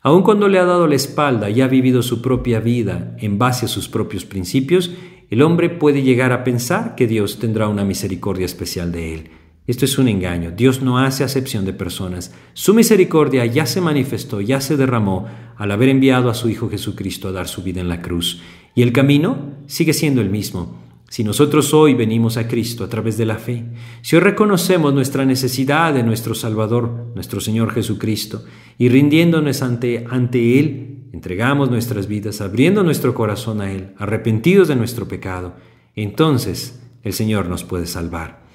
Aun 0.08 0.24
cuando 0.24 0.48
le 0.48 0.58
ha 0.58 0.64
dado 0.64 0.88
la 0.88 0.96
espalda 0.96 1.50
y 1.50 1.60
ha 1.60 1.68
vivido 1.68 2.02
su 2.02 2.22
propia 2.22 2.62
vida 2.62 3.18
en 3.20 3.38
base 3.38 3.66
a 3.66 3.68
sus 3.68 3.90
propios 3.90 4.24
principios, 4.24 4.92
el 5.30 5.42
hombre 5.42 5.70
puede 5.70 6.02
llegar 6.02 6.32
a 6.32 6.46
pensar 6.46 6.96
que 6.96 7.08
Dios 7.08 7.40
tendrá 7.40 7.68
una 7.68 7.84
misericordia 7.84 8.46
especial 8.46 8.94
de 8.94 9.14
él. 9.14 9.30
Esto 9.68 9.84
es 9.84 9.98
un 9.98 10.08
engaño. 10.08 10.52
Dios 10.52 10.82
no 10.82 10.98
hace 10.98 11.26
acepción 11.26 11.66
de 11.66 11.74
personas. 11.74 12.34
Su 12.54 12.74
misericordia 12.74 13.46
ya 13.48 13.66
se 13.66 13.82
manifestó, 13.82 14.40
ya 14.40 14.62
se 14.62 14.78
derramó 14.78 15.28
al 15.58 15.72
haber 15.72 15.90
enviado 15.90 16.30
a 16.30 16.36
su 16.36 16.48
Hijo 16.48 16.70
Jesucristo 16.70 17.28
a 17.28 17.34
dar 17.34 17.50
su 17.50 17.62
vida 17.62 17.82
en 17.82 17.90
la 17.90 18.02
cruz. 18.02 18.42
Y 18.76 18.84
el 18.84 18.94
camino 18.94 19.56
sigue 19.66 19.92
siendo 19.92 20.22
el 20.22 20.30
mismo. 20.30 20.87
Si 21.10 21.24
nosotros 21.24 21.74
hoy 21.74 21.94
venimos 21.94 22.36
a 22.36 22.48
Cristo 22.48 22.84
a 22.84 22.90
través 22.90 23.18
de 23.18 23.26
la 23.26 23.38
fe, 23.38 23.66
si 24.02 24.16
hoy 24.16 24.22
reconocemos 24.22 24.94
nuestra 24.94 25.26
necesidad 25.26 25.94
de 25.94 26.04
nuestro 26.04 26.36
Salvador, 26.36 27.12
nuestro 27.16 27.40
Señor 27.40 27.72
Jesucristo, 27.72 28.44
y 28.78 28.90
rindiéndonos 28.90 29.62
ante, 29.62 30.06
ante 30.10 30.60
Él, 30.60 31.06
entregamos 31.14 31.72
nuestras 31.72 32.08
vidas, 32.08 32.42
abriendo 32.42 32.84
nuestro 32.84 33.14
corazón 33.14 33.62
a 33.62 33.72
Él, 33.72 33.94
arrepentidos 33.98 34.68
de 34.68 34.76
nuestro 34.76 35.08
pecado, 35.08 35.56
entonces 35.96 36.84
el 37.04 37.14
Señor 37.14 37.48
nos 37.48 37.64
puede 37.64 37.88
salvar. 37.88 38.46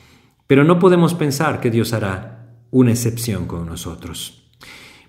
Pero 0.47 0.63
no 0.63 0.79
podemos 0.79 1.15
pensar 1.15 1.59
que 1.59 1.71
Dios 1.71 1.95
hará 1.95 2.55
una 2.71 2.91
excepción 2.91 3.47
con 3.47 3.65
nosotros. 3.67 4.43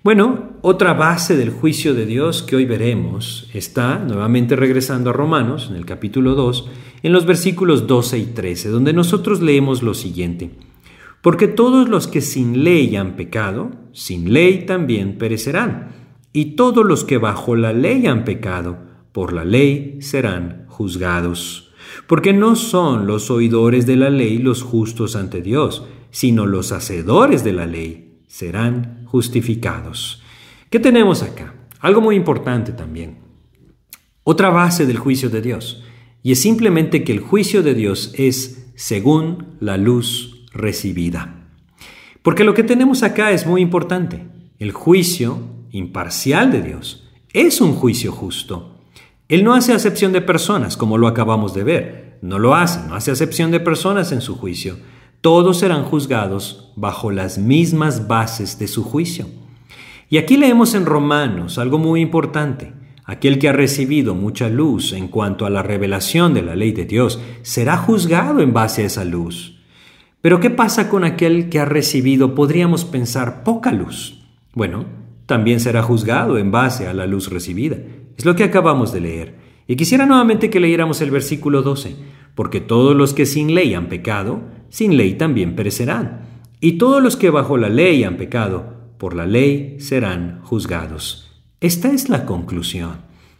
Bueno, 0.02 0.58
otra 0.60 0.92
base 0.92 1.36
del 1.36 1.50
juicio 1.50 1.94
de 1.94 2.04
Dios 2.04 2.42
que 2.42 2.56
hoy 2.56 2.66
veremos 2.66 3.48
está, 3.54 3.98
nuevamente 3.98 4.56
regresando 4.56 5.10
a 5.10 5.12
Romanos, 5.14 5.68
en 5.70 5.76
el 5.76 5.86
capítulo 5.86 6.34
2, 6.34 6.68
en 7.04 7.12
los 7.12 7.26
versículos 7.26 7.86
12 7.86 8.18
y 8.18 8.24
13, 8.24 8.70
donde 8.70 8.94
nosotros 8.94 9.42
leemos 9.42 9.82
lo 9.82 9.92
siguiente. 9.92 10.52
Porque 11.20 11.48
todos 11.48 11.86
los 11.86 12.08
que 12.08 12.22
sin 12.22 12.64
ley 12.64 12.96
han 12.96 13.14
pecado, 13.14 13.72
sin 13.92 14.32
ley 14.32 14.64
también 14.64 15.18
perecerán, 15.18 15.92
y 16.32 16.56
todos 16.56 16.82
los 16.82 17.04
que 17.04 17.18
bajo 17.18 17.56
la 17.56 17.74
ley 17.74 18.06
han 18.06 18.24
pecado, 18.24 18.78
por 19.12 19.34
la 19.34 19.44
ley 19.44 19.98
serán 20.00 20.64
juzgados. 20.68 21.74
Porque 22.06 22.32
no 22.32 22.56
son 22.56 23.06
los 23.06 23.30
oidores 23.30 23.84
de 23.84 23.96
la 23.96 24.08
ley 24.08 24.38
los 24.38 24.62
justos 24.62 25.14
ante 25.14 25.42
Dios, 25.42 25.84
sino 26.10 26.46
los 26.46 26.72
hacedores 26.72 27.44
de 27.44 27.52
la 27.52 27.66
ley 27.66 28.22
serán 28.28 29.04
justificados. 29.04 30.22
¿Qué 30.70 30.80
tenemos 30.80 31.22
acá? 31.22 31.54
Algo 31.80 32.00
muy 32.00 32.16
importante 32.16 32.72
también. 32.72 33.18
Otra 34.22 34.48
base 34.48 34.86
del 34.86 34.96
juicio 34.96 35.28
de 35.28 35.42
Dios. 35.42 35.83
Y 36.24 36.32
es 36.32 36.42
simplemente 36.42 37.04
que 37.04 37.12
el 37.12 37.20
juicio 37.20 37.62
de 37.62 37.74
Dios 37.74 38.12
es 38.16 38.72
según 38.74 39.54
la 39.60 39.76
luz 39.76 40.44
recibida. 40.52 41.46
Porque 42.22 42.42
lo 42.42 42.54
que 42.54 42.64
tenemos 42.64 43.04
acá 43.04 43.30
es 43.30 43.46
muy 43.46 43.62
importante. 43.62 44.26
El 44.58 44.72
juicio 44.72 45.38
imparcial 45.70 46.50
de 46.50 46.62
Dios 46.62 47.08
es 47.32 47.60
un 47.60 47.74
juicio 47.74 48.10
justo. 48.10 48.80
Él 49.28 49.44
no 49.44 49.54
hace 49.54 49.72
acepción 49.72 50.12
de 50.12 50.20
personas, 50.20 50.76
como 50.76 50.98
lo 50.98 51.06
acabamos 51.06 51.54
de 51.54 51.62
ver. 51.62 52.18
No 52.22 52.40
lo 52.40 52.56
hace, 52.56 52.80
no 52.88 52.96
hace 52.96 53.12
acepción 53.12 53.52
de 53.52 53.60
personas 53.60 54.10
en 54.10 54.20
su 54.20 54.34
juicio 54.34 54.76
todos 55.24 55.60
serán 55.60 55.84
juzgados 55.84 56.70
bajo 56.76 57.10
las 57.10 57.38
mismas 57.38 58.08
bases 58.08 58.58
de 58.58 58.68
su 58.68 58.84
juicio. 58.84 59.24
Y 60.10 60.18
aquí 60.18 60.36
leemos 60.36 60.74
en 60.74 60.84
Romanos 60.84 61.56
algo 61.56 61.78
muy 61.78 62.02
importante. 62.02 62.74
Aquel 63.06 63.38
que 63.38 63.48
ha 63.48 63.52
recibido 63.52 64.14
mucha 64.14 64.48
luz 64.48 64.92
en 64.92 65.08
cuanto 65.08 65.44
a 65.44 65.50
la 65.50 65.62
revelación 65.62 66.32
de 66.32 66.42
la 66.42 66.56
ley 66.56 66.72
de 66.72 66.86
Dios 66.86 67.20
será 67.42 67.76
juzgado 67.76 68.40
en 68.40 68.54
base 68.54 68.82
a 68.82 68.86
esa 68.86 69.04
luz. 69.04 69.60
Pero 70.22 70.40
¿qué 70.40 70.48
pasa 70.48 70.88
con 70.88 71.04
aquel 71.04 71.50
que 71.50 71.60
ha 71.60 71.66
recibido, 71.66 72.34
podríamos 72.34 72.86
pensar, 72.86 73.44
poca 73.44 73.72
luz? 73.72 74.24
Bueno, 74.54 74.86
también 75.26 75.60
será 75.60 75.82
juzgado 75.82 76.38
en 76.38 76.50
base 76.50 76.86
a 76.86 76.94
la 76.94 77.06
luz 77.06 77.30
recibida. 77.30 77.76
Es 78.16 78.24
lo 78.24 78.34
que 78.34 78.44
acabamos 78.44 78.90
de 78.90 79.02
leer. 79.02 79.34
Y 79.66 79.76
quisiera 79.76 80.06
nuevamente 80.06 80.48
que 80.48 80.60
leyéramos 80.60 81.02
el 81.02 81.10
versículo 81.10 81.60
12, 81.60 81.96
porque 82.34 82.62
todos 82.62 82.96
los 82.96 83.12
que 83.12 83.26
sin 83.26 83.54
ley 83.54 83.74
han 83.74 83.88
pecado, 83.88 84.42
sin 84.70 84.96
ley 84.96 85.14
también 85.14 85.54
perecerán. 85.54 86.22
Y 86.58 86.72
todos 86.78 87.02
los 87.02 87.16
que 87.16 87.28
bajo 87.28 87.58
la 87.58 87.68
ley 87.68 88.04
han 88.04 88.16
pecado, 88.16 88.74
por 88.96 89.14
la 89.14 89.26
ley 89.26 89.76
serán 89.78 90.40
juzgados. 90.42 91.23
Esta 91.64 91.90
es 91.90 92.10
la 92.10 92.26
conclusión. 92.26 92.96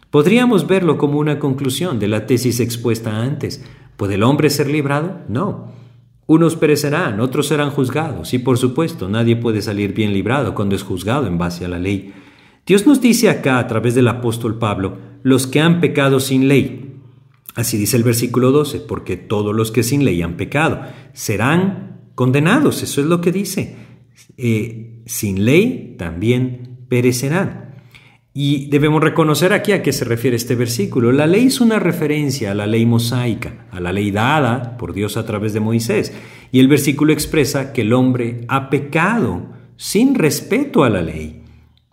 Podríamos 0.09 0.65
verlo 0.65 0.97
como 0.97 1.19
una 1.19 1.37
conclusión 1.37 1.99
de 1.99 2.07
la 2.07 2.25
tesis 2.25 2.59
expuesta 2.59 3.21
antes. 3.21 3.63
¿Puede 3.97 4.15
el 4.15 4.23
hombre 4.23 4.49
ser 4.49 4.67
librado? 4.67 5.19
No. 5.29 5.71
Unos 6.25 6.55
perecerán, 6.55 7.19
otros 7.19 7.45
serán 7.45 7.69
juzgados, 7.69 8.33
y 8.33 8.39
por 8.39 8.57
supuesto 8.57 9.09
nadie 9.09 9.35
puede 9.35 9.61
salir 9.61 9.93
bien 9.93 10.11
librado 10.11 10.55
cuando 10.55 10.75
es 10.75 10.81
juzgado 10.81 11.27
en 11.27 11.37
base 11.37 11.65
a 11.65 11.67
la 11.67 11.77
ley. 11.77 12.15
Dios 12.65 12.87
nos 12.87 12.99
dice 12.99 13.29
acá 13.29 13.59
a 13.59 13.67
través 13.67 13.93
del 13.93 14.07
apóstol 14.07 14.57
Pablo, 14.57 14.97
los 15.21 15.45
que 15.45 15.59
han 15.59 15.79
pecado 15.79 16.19
sin 16.19 16.47
ley, 16.47 16.81
Así 17.53 17.77
dice 17.77 17.95
el 17.95 18.03
versículo 18.03 18.51
12, 18.51 18.79
porque 18.79 19.17
todos 19.17 19.55
los 19.55 19.71
que 19.71 19.83
sin 19.83 20.03
ley 20.03 20.23
han 20.23 20.35
pecado 20.35 20.81
serán 21.13 22.09
condenados, 22.15 22.81
eso 22.81 23.01
es 23.01 23.07
lo 23.07 23.21
que 23.21 23.31
dice. 23.31 23.75
Eh, 24.35 25.03
sin 25.05 25.45
ley 25.45 25.95
también 25.99 26.79
perecerán. 26.89 27.64
Y 28.37 28.65
debemos 28.65 29.01
reconocer 29.01 29.53
aquí 29.53 29.71
a 29.71 29.81
qué 29.81 29.93
se 29.93 30.03
refiere 30.03 30.35
este 30.35 30.55
versículo. 30.55 31.13
La 31.13 31.25
ley 31.25 31.45
es 31.45 31.61
una 31.61 31.79
referencia 31.79 32.51
a 32.51 32.53
la 32.53 32.67
ley 32.67 32.85
mosaica, 32.85 33.65
a 33.71 33.79
la 33.79 33.93
ley 33.93 34.11
dada 34.11 34.75
por 34.75 34.91
Dios 34.91 35.15
a 35.15 35.25
través 35.25 35.53
de 35.53 35.61
Moisés. 35.61 36.11
Y 36.51 36.59
el 36.59 36.67
versículo 36.67 37.13
expresa 37.13 37.71
que 37.71 37.83
el 37.83 37.93
hombre 37.93 38.41
ha 38.49 38.69
pecado 38.69 39.47
sin 39.77 40.15
respeto 40.15 40.83
a 40.83 40.89
la 40.89 41.01
ley. 41.01 41.43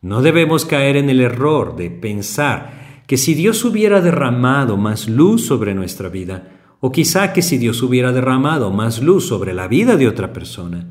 No 0.01 0.21
debemos 0.21 0.65
caer 0.65 0.97
en 0.97 1.11
el 1.11 1.21
error 1.21 1.77
de 1.77 1.91
pensar 1.91 3.05
que 3.07 3.19
si 3.19 3.35
Dios 3.35 3.65
hubiera 3.65 4.01
derramado 4.01 4.77
más 4.77 5.09
luz 5.09 5.47
sobre 5.47 5.75
nuestra 5.75 6.09
vida, 6.09 6.49
o 6.81 6.91
quizá 6.91 7.33
que 7.33 7.43
si 7.43 7.57
Dios 7.57 7.85
hubiera 7.85 8.11
derramado 8.11 8.73
más 8.73 9.01
luz 9.01 9.29
sobre 9.29 9.55
la 9.55 9.69
vida 9.69 9.97
de 9.97 10.09
otra 10.09 10.33
persona, 10.33 10.89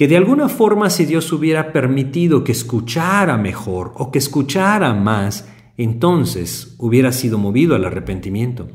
que 0.00 0.08
de 0.08 0.16
alguna 0.16 0.48
forma 0.48 0.88
si 0.88 1.04
Dios 1.04 1.30
hubiera 1.30 1.74
permitido 1.74 2.42
que 2.42 2.52
escuchara 2.52 3.36
mejor 3.36 3.92
o 3.96 4.10
que 4.10 4.18
escuchara 4.18 4.94
más, 4.94 5.46
entonces 5.76 6.74
hubiera 6.78 7.12
sido 7.12 7.36
movido 7.36 7.74
al 7.74 7.84
arrepentimiento. 7.84 8.68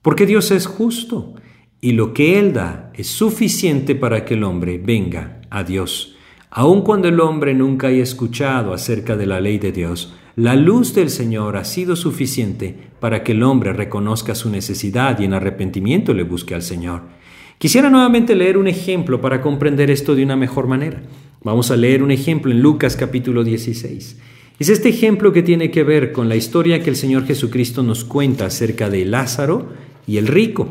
Porque 0.00 0.26
Dios 0.26 0.52
es 0.52 0.66
justo 0.66 1.34
y 1.80 1.90
lo 1.94 2.14
que 2.14 2.38
Él 2.38 2.52
da 2.52 2.92
es 2.94 3.08
suficiente 3.08 3.96
para 3.96 4.24
que 4.24 4.34
el 4.34 4.44
hombre 4.44 4.78
venga 4.78 5.40
a 5.50 5.64
Dios. 5.64 6.14
Aun 6.50 6.82
cuando 6.82 7.08
el 7.08 7.18
hombre 7.18 7.52
nunca 7.52 7.88
haya 7.88 8.04
escuchado 8.04 8.72
acerca 8.72 9.16
de 9.16 9.26
la 9.26 9.40
ley 9.40 9.58
de 9.58 9.72
Dios, 9.72 10.14
la 10.36 10.54
luz 10.54 10.94
del 10.94 11.10
Señor 11.10 11.56
ha 11.56 11.64
sido 11.64 11.96
suficiente 11.96 12.78
para 13.00 13.24
que 13.24 13.32
el 13.32 13.42
hombre 13.42 13.72
reconozca 13.72 14.36
su 14.36 14.48
necesidad 14.50 15.18
y 15.18 15.24
en 15.24 15.34
arrepentimiento 15.34 16.14
le 16.14 16.22
busque 16.22 16.54
al 16.54 16.62
Señor. 16.62 17.02
Quisiera 17.60 17.90
nuevamente 17.90 18.34
leer 18.34 18.56
un 18.56 18.68
ejemplo 18.68 19.20
para 19.20 19.42
comprender 19.42 19.90
esto 19.90 20.14
de 20.14 20.22
una 20.22 20.34
mejor 20.34 20.66
manera. 20.66 21.02
Vamos 21.44 21.70
a 21.70 21.76
leer 21.76 22.02
un 22.02 22.10
ejemplo 22.10 22.50
en 22.50 22.62
Lucas 22.62 22.96
capítulo 22.96 23.44
16. 23.44 24.16
Es 24.58 24.68
este 24.70 24.88
ejemplo 24.88 25.34
que 25.34 25.42
tiene 25.42 25.70
que 25.70 25.84
ver 25.84 26.12
con 26.12 26.30
la 26.30 26.36
historia 26.36 26.82
que 26.82 26.88
el 26.88 26.96
Señor 26.96 27.26
Jesucristo 27.26 27.82
nos 27.82 28.02
cuenta 28.02 28.46
acerca 28.46 28.88
de 28.88 29.04
Lázaro 29.04 29.74
y 30.06 30.16
el 30.16 30.26
rico. 30.26 30.70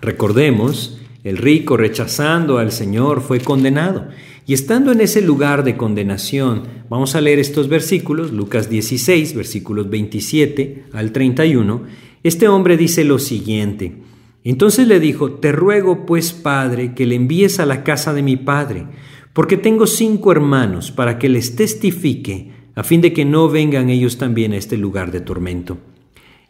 Recordemos, 0.00 1.00
el 1.24 1.38
rico 1.38 1.76
rechazando 1.76 2.58
al 2.58 2.70
Señor 2.70 3.20
fue 3.20 3.40
condenado. 3.40 4.06
Y 4.46 4.54
estando 4.54 4.92
en 4.92 5.00
ese 5.00 5.22
lugar 5.22 5.64
de 5.64 5.76
condenación, 5.76 6.68
vamos 6.88 7.16
a 7.16 7.20
leer 7.20 7.40
estos 7.40 7.66
versículos, 7.68 8.30
Lucas 8.30 8.70
16, 8.70 9.34
versículos 9.34 9.90
27 9.90 10.84
al 10.92 11.10
31, 11.10 11.82
este 12.22 12.46
hombre 12.46 12.76
dice 12.76 13.02
lo 13.02 13.18
siguiente, 13.18 14.05
entonces 14.50 14.86
le 14.86 15.00
dijo, 15.00 15.32
te 15.32 15.52
ruego 15.52 16.06
pues, 16.06 16.32
Padre, 16.32 16.94
que 16.94 17.06
le 17.06 17.16
envíes 17.16 17.58
a 17.58 17.66
la 17.66 17.82
casa 17.82 18.14
de 18.14 18.22
mi 18.22 18.36
Padre, 18.36 18.86
porque 19.32 19.56
tengo 19.56 19.86
cinco 19.86 20.32
hermanos, 20.32 20.92
para 20.92 21.18
que 21.18 21.28
les 21.28 21.56
testifique 21.56 22.52
a 22.74 22.82
fin 22.82 23.00
de 23.00 23.12
que 23.12 23.24
no 23.24 23.48
vengan 23.48 23.90
ellos 23.90 24.18
también 24.18 24.52
a 24.52 24.56
este 24.56 24.76
lugar 24.76 25.10
de 25.10 25.20
tormento. 25.20 25.78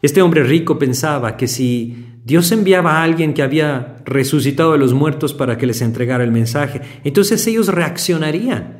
Este 0.01 0.21
hombre 0.21 0.43
rico 0.43 0.77
pensaba 0.77 1.37
que 1.37 1.47
si 1.47 2.05
Dios 2.23 2.51
enviaba 2.51 2.97
a 2.97 3.03
alguien 3.03 3.33
que 3.33 3.41
había 3.41 3.95
resucitado 4.05 4.73
de 4.73 4.77
los 4.77 4.93
muertos 4.93 5.33
para 5.33 5.57
que 5.57 5.65
les 5.65 5.81
entregara 5.81 6.23
el 6.23 6.31
mensaje, 6.31 6.81
entonces 7.03 7.47
ellos 7.47 7.69
reaccionarían. 7.69 8.79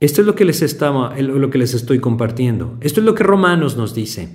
Esto 0.00 0.20
es 0.22 0.26
lo 0.26 0.34
que 0.34 0.44
les, 0.44 0.62
estaba, 0.62 1.16
lo 1.20 1.50
que 1.50 1.58
les 1.58 1.74
estoy 1.74 2.00
compartiendo. 2.00 2.76
Esto 2.80 3.00
es 3.00 3.06
lo 3.06 3.14
que 3.14 3.22
Romanos 3.22 3.76
nos 3.76 3.94
dice. 3.94 4.30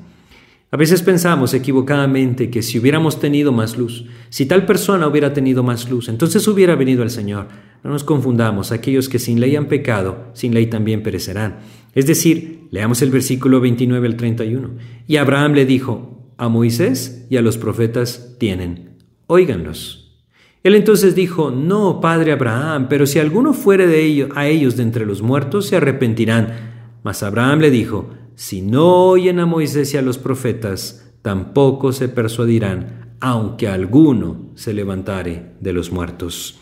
A 0.72 0.78
veces 0.78 1.02
pensamos 1.02 1.56
equivocadamente 1.56 2.52
que 2.52 2.62
si 2.62 2.78
hubiéramos 2.78 3.20
tenido 3.20 3.52
más 3.52 3.76
luz, 3.76 4.06
si 4.30 4.46
tal 4.46 4.68
persona 4.68 5.08
hubiera 5.08 5.34
tenido 5.34 5.64
más 5.64 5.90
luz, 5.90 6.10
entonces 6.10 6.48
hubiera 6.48 6.76
venido 6.76 7.02
el 7.02 7.10
Señor. 7.10 7.48
No 7.84 7.90
nos 7.90 8.04
confundamos, 8.04 8.72
aquellos 8.72 9.10
que 9.10 9.18
sin 9.18 9.40
ley 9.40 9.56
han 9.56 9.68
pecado, 9.68 10.28
sin 10.34 10.54
ley 10.54 10.68
también 10.68 11.02
perecerán. 11.02 11.58
Es 11.96 12.06
decir, 12.06 12.68
leamos 12.70 13.02
el 13.02 13.10
versículo 13.10 13.60
29 13.62 14.08
al 14.08 14.16
31. 14.16 14.70
Y 15.08 15.18
Abraham 15.18 15.54
le 15.54 15.66
dijo, 15.66 16.34
a 16.38 16.50
Moisés 16.50 17.26
y 17.32 17.38
a 17.38 17.42
los 17.42 17.58
profetas 17.58 18.36
tienen, 18.38 18.92
óiganlos. 19.26 20.22
Él 20.62 20.76
entonces 20.76 21.16
dijo, 21.16 21.50
no, 21.50 22.00
padre 22.00 22.32
Abraham, 22.32 22.88
pero 22.90 23.08
si 23.08 23.18
alguno 23.18 23.54
fuere 23.54 23.88
de 23.88 24.04
ellos, 24.06 24.30
a 24.36 24.48
ellos 24.48 24.76
de 24.78 24.84
entre 24.84 25.06
los 25.06 25.24
muertos, 25.24 25.68
se 25.68 25.78
arrepentirán. 25.78 27.00
Mas 27.02 27.24
Abraham 27.24 27.60
le 27.60 27.72
dijo, 27.72 28.12
si 28.40 28.62
no 28.62 29.10
oyen 29.10 29.42
a 29.42 29.46
Moisés 29.46 29.94
y 29.94 29.98
a 29.98 30.02
los 30.02 30.18
profetas, 30.18 31.12
tampoco 31.22 31.92
se 31.92 32.08
persuadirán, 32.08 33.18
aunque 33.20 33.68
alguno 33.68 34.52
se 34.56 34.74
levantare 34.74 35.56
de 35.60 35.74
los 35.74 35.92
muertos. 35.92 36.58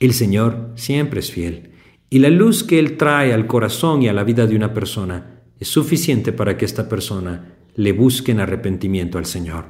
El 0.00 0.14
Señor 0.14 0.70
siempre 0.74 1.20
es 1.20 1.30
fiel, 1.30 1.72
y 2.08 2.20
la 2.20 2.30
luz 2.30 2.64
que 2.64 2.78
Él 2.78 2.96
trae 2.96 3.34
al 3.34 3.46
corazón 3.46 4.00
y 4.00 4.08
a 4.08 4.14
la 4.14 4.24
vida 4.24 4.46
de 4.46 4.56
una 4.56 4.72
persona 4.72 5.42
es 5.60 5.68
suficiente 5.68 6.32
para 6.32 6.56
que 6.56 6.64
esta 6.64 6.88
persona 6.88 7.56
le 7.74 7.92
busque 7.92 8.32
en 8.32 8.40
arrepentimiento 8.40 9.18
al 9.18 9.26
Señor. 9.26 9.66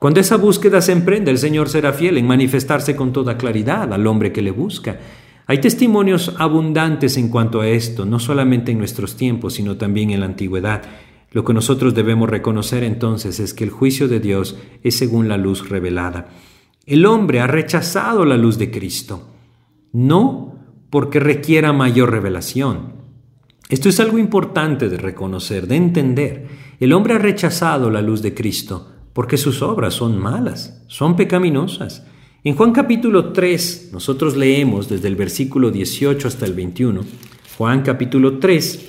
Cuando 0.00 0.18
esa 0.18 0.36
búsqueda 0.36 0.80
se 0.80 0.90
emprende, 0.90 1.30
el 1.30 1.38
Señor 1.38 1.68
será 1.68 1.92
fiel 1.92 2.18
en 2.18 2.26
manifestarse 2.26 2.96
con 2.96 3.12
toda 3.12 3.38
claridad 3.38 3.92
al 3.92 4.04
hombre 4.08 4.32
que 4.32 4.42
le 4.42 4.50
busca 4.50 4.98
hay 5.46 5.58
testimonios 5.58 6.34
abundantes 6.38 7.16
en 7.16 7.28
cuanto 7.28 7.60
a 7.60 7.68
esto, 7.68 8.04
no 8.04 8.18
solamente 8.18 8.72
en 8.72 8.78
nuestros 8.78 9.16
tiempos, 9.16 9.54
sino 9.54 9.76
también 9.76 10.10
en 10.10 10.20
la 10.20 10.26
antigüedad. 10.26 10.82
Lo 11.30 11.44
que 11.44 11.54
nosotros 11.54 11.94
debemos 11.94 12.28
reconocer 12.28 12.82
entonces 12.82 13.38
es 13.38 13.54
que 13.54 13.62
el 13.62 13.70
juicio 13.70 14.08
de 14.08 14.18
Dios 14.18 14.56
es 14.82 14.96
según 14.96 15.28
la 15.28 15.36
luz 15.36 15.68
revelada. 15.68 16.28
El 16.84 17.06
hombre 17.06 17.40
ha 17.40 17.46
rechazado 17.46 18.24
la 18.24 18.36
luz 18.36 18.58
de 18.58 18.70
Cristo, 18.70 19.28
no 19.92 20.58
porque 20.90 21.20
requiera 21.20 21.72
mayor 21.72 22.10
revelación. 22.10 22.94
Esto 23.68 23.88
es 23.88 24.00
algo 24.00 24.18
importante 24.18 24.88
de 24.88 24.96
reconocer, 24.96 25.66
de 25.66 25.76
entender. 25.76 26.46
El 26.80 26.92
hombre 26.92 27.14
ha 27.14 27.18
rechazado 27.18 27.90
la 27.90 28.02
luz 28.02 28.22
de 28.22 28.34
Cristo 28.34 28.92
porque 29.12 29.38
sus 29.38 29.62
obras 29.62 29.94
son 29.94 30.18
malas, 30.18 30.84
son 30.88 31.16
pecaminosas. 31.16 32.04
En 32.44 32.54
Juan 32.54 32.72
capítulo 32.72 33.32
3, 33.32 33.90
nosotros 33.92 34.36
leemos 34.36 34.88
desde 34.88 35.08
el 35.08 35.16
versículo 35.16 35.70
18 35.70 36.28
hasta 36.28 36.46
el 36.46 36.52
21, 36.52 37.00
Juan 37.58 37.82
capítulo 37.82 38.38
3, 38.38 38.86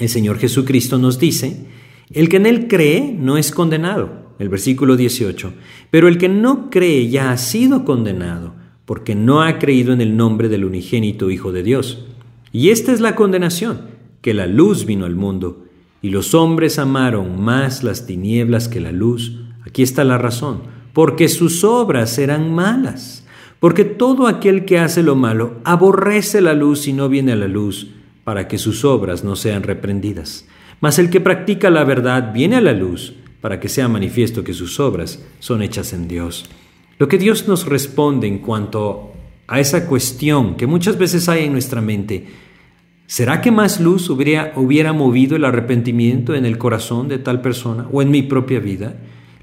el 0.00 0.08
Señor 0.08 0.38
Jesucristo 0.38 0.98
nos 0.98 1.20
dice, 1.20 1.66
el 2.10 2.28
que 2.28 2.38
en 2.38 2.46
Él 2.46 2.66
cree 2.66 3.14
no 3.16 3.36
es 3.36 3.52
condenado, 3.52 4.34
el 4.40 4.48
versículo 4.48 4.96
18, 4.96 5.52
pero 5.90 6.08
el 6.08 6.18
que 6.18 6.28
no 6.28 6.70
cree 6.70 7.08
ya 7.08 7.30
ha 7.30 7.36
sido 7.36 7.84
condenado, 7.84 8.54
porque 8.84 9.14
no 9.14 9.42
ha 9.42 9.60
creído 9.60 9.92
en 9.92 10.00
el 10.00 10.16
nombre 10.16 10.48
del 10.48 10.64
unigénito 10.64 11.30
Hijo 11.30 11.52
de 11.52 11.62
Dios. 11.62 12.06
Y 12.50 12.70
esta 12.70 12.90
es 12.92 13.00
la 13.00 13.14
condenación, 13.14 13.82
que 14.22 14.34
la 14.34 14.48
luz 14.48 14.86
vino 14.86 15.04
al 15.04 15.14
mundo, 15.14 15.66
y 16.00 16.10
los 16.10 16.34
hombres 16.34 16.80
amaron 16.80 17.40
más 17.40 17.84
las 17.84 18.06
tinieblas 18.06 18.66
que 18.66 18.80
la 18.80 18.90
luz. 18.90 19.38
Aquí 19.64 19.82
está 19.82 20.02
la 20.02 20.18
razón 20.18 20.81
porque 20.92 21.28
sus 21.28 21.64
obras 21.64 22.10
serán 22.10 22.54
malas. 22.54 23.24
Porque 23.60 23.84
todo 23.84 24.26
aquel 24.26 24.64
que 24.64 24.78
hace 24.78 25.02
lo 25.02 25.14
malo 25.14 25.60
aborrece 25.64 26.40
la 26.40 26.52
luz 26.52 26.88
y 26.88 26.92
no 26.92 27.08
viene 27.08 27.32
a 27.32 27.36
la 27.36 27.46
luz, 27.46 27.90
para 28.24 28.48
que 28.48 28.58
sus 28.58 28.84
obras 28.84 29.22
no 29.22 29.36
sean 29.36 29.62
reprendidas. 29.62 30.46
Mas 30.80 30.98
el 30.98 31.10
que 31.10 31.20
practica 31.20 31.70
la 31.70 31.84
verdad 31.84 32.32
viene 32.32 32.56
a 32.56 32.60
la 32.60 32.72
luz, 32.72 33.14
para 33.40 33.60
que 33.60 33.68
sea 33.68 33.88
manifiesto 33.88 34.42
que 34.42 34.52
sus 34.52 34.80
obras 34.80 35.24
son 35.38 35.62
hechas 35.62 35.92
en 35.92 36.08
Dios. 36.08 36.50
Lo 36.98 37.08
que 37.08 37.18
Dios 37.18 37.46
nos 37.46 37.66
responde 37.66 38.26
en 38.26 38.38
cuanto 38.38 39.12
a 39.46 39.60
esa 39.60 39.86
cuestión 39.86 40.56
que 40.56 40.66
muchas 40.66 40.98
veces 40.98 41.28
hay 41.28 41.44
en 41.44 41.52
nuestra 41.52 41.80
mente, 41.80 42.26
¿será 43.06 43.40
que 43.40 43.50
más 43.50 43.80
luz 43.80 44.10
hubiera, 44.10 44.52
hubiera 44.56 44.92
movido 44.92 45.36
el 45.36 45.44
arrepentimiento 45.44 46.34
en 46.34 46.46
el 46.46 46.58
corazón 46.58 47.08
de 47.08 47.18
tal 47.18 47.40
persona 47.42 47.86
o 47.92 48.02
en 48.02 48.10
mi 48.10 48.22
propia 48.22 48.60
vida? 48.60 48.96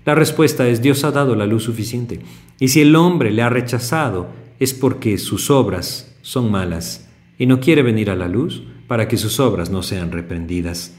La 0.05 0.15
respuesta 0.15 0.67
es 0.67 0.81
Dios 0.81 1.03
ha 1.03 1.11
dado 1.11 1.35
la 1.35 1.45
luz 1.45 1.63
suficiente. 1.63 2.19
Y 2.59 2.69
si 2.69 2.81
el 2.81 2.95
hombre 2.95 3.31
le 3.31 3.41
ha 3.41 3.49
rechazado 3.49 4.29
es 4.59 4.73
porque 4.73 5.17
sus 5.17 5.49
obras 5.49 6.17
son 6.21 6.51
malas 6.51 7.09
y 7.37 7.45
no 7.45 7.59
quiere 7.59 7.81
venir 7.81 8.09
a 8.09 8.15
la 8.15 8.27
luz 8.27 8.63
para 8.87 9.07
que 9.07 9.17
sus 9.17 9.39
obras 9.39 9.69
no 9.69 9.83
sean 9.83 10.11
reprendidas. 10.11 10.95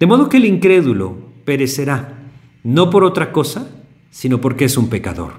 De 0.00 0.06
modo 0.06 0.28
que 0.28 0.38
el 0.38 0.46
incrédulo 0.46 1.16
perecerá, 1.44 2.30
no 2.62 2.90
por 2.90 3.04
otra 3.04 3.32
cosa, 3.32 3.70
sino 4.10 4.40
porque 4.40 4.64
es 4.64 4.76
un 4.76 4.88
pecador. 4.88 5.34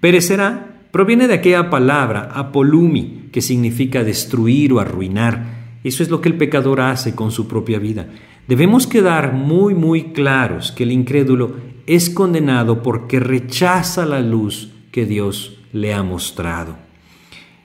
Perecerá 0.00 0.72
proviene 0.92 1.26
de 1.26 1.34
aquella 1.34 1.70
palabra 1.70 2.30
apolumi, 2.34 3.28
que 3.32 3.40
significa 3.40 4.04
destruir 4.04 4.72
o 4.72 4.78
arruinar. 4.78 5.78
Eso 5.82 6.02
es 6.02 6.10
lo 6.10 6.20
que 6.20 6.28
el 6.28 6.36
pecador 6.36 6.80
hace 6.82 7.14
con 7.14 7.30
su 7.32 7.48
propia 7.48 7.78
vida. 7.78 8.08
Debemos 8.46 8.86
quedar 8.86 9.32
muy, 9.32 9.74
muy 9.74 10.12
claros 10.12 10.70
que 10.70 10.82
el 10.82 10.92
incrédulo 10.92 11.56
es 11.86 12.10
condenado 12.10 12.82
porque 12.82 13.20
rechaza 13.20 14.06
la 14.06 14.20
luz 14.20 14.70
que 14.90 15.06
Dios 15.06 15.58
le 15.72 15.94
ha 15.94 16.02
mostrado. 16.02 16.76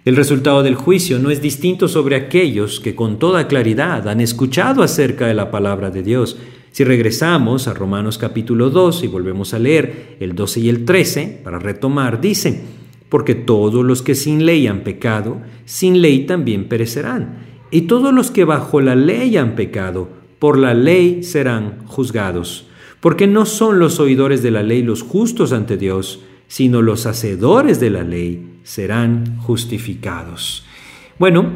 El 0.06 0.16
resultado 0.16 0.64
del 0.64 0.76
juicio 0.76 1.20
no 1.20 1.30
es 1.30 1.42
distinto 1.42 1.88
sobre 1.88 2.16
aquellos 2.16 2.80
que 2.80 2.96
con 2.96 3.20
toda 3.20 3.48
claridad 3.48 4.08
han 4.08 4.22
escuchado 4.22 4.82
acerca 4.82 5.28
de 5.28 5.34
la 5.34 5.52
palabra 5.52 5.92
de 5.92 6.02
Dios. 6.02 6.38
Si 6.72 6.84
regresamos 6.84 7.68
a 7.68 7.74
Romanos 7.74 8.18
capítulo 8.18 8.70
2 8.70 9.04
y 9.04 9.08
volvemos 9.08 9.54
a 9.54 9.60
leer 9.60 10.16
el 10.20 10.34
12 10.34 10.60
y 10.62 10.70
el 10.70 10.86
13, 10.86 11.42
para 11.44 11.60
retomar, 11.60 12.22
dice, 12.22 12.62
porque 13.10 13.36
todos 13.36 13.84
los 13.84 14.02
que 14.02 14.16
sin 14.16 14.46
ley 14.46 14.68
han 14.68 14.82
pecado, 14.82 15.42
sin 15.66 16.02
ley 16.02 16.26
también 16.26 16.70
perecerán. 16.70 17.46
Y 17.70 17.82
todos 17.82 18.14
los 18.14 18.32
que 18.32 18.46
bajo 18.46 18.80
la 18.80 18.96
ley 18.96 19.36
han 19.36 19.56
pecado, 19.56 20.10
por 20.40 20.58
la 20.58 20.74
ley 20.74 21.24
serán 21.24 21.86
juzgados 21.86 22.67
porque 23.08 23.26
no 23.26 23.46
son 23.46 23.80
los 23.80 24.02
oidores 24.02 24.44
de 24.44 24.52
la 24.52 24.64
ley 24.64 24.84
los 24.84 25.02
justos 25.02 25.54
ante 25.54 25.78
Dios, 25.78 26.20
sino 26.50 26.82
los 26.82 27.06
hacedores 27.06 27.80
de 27.80 27.90
la 27.90 28.04
ley 28.04 28.60
serán 28.64 29.38
justificados. 29.38 30.66
Bueno, 31.18 31.50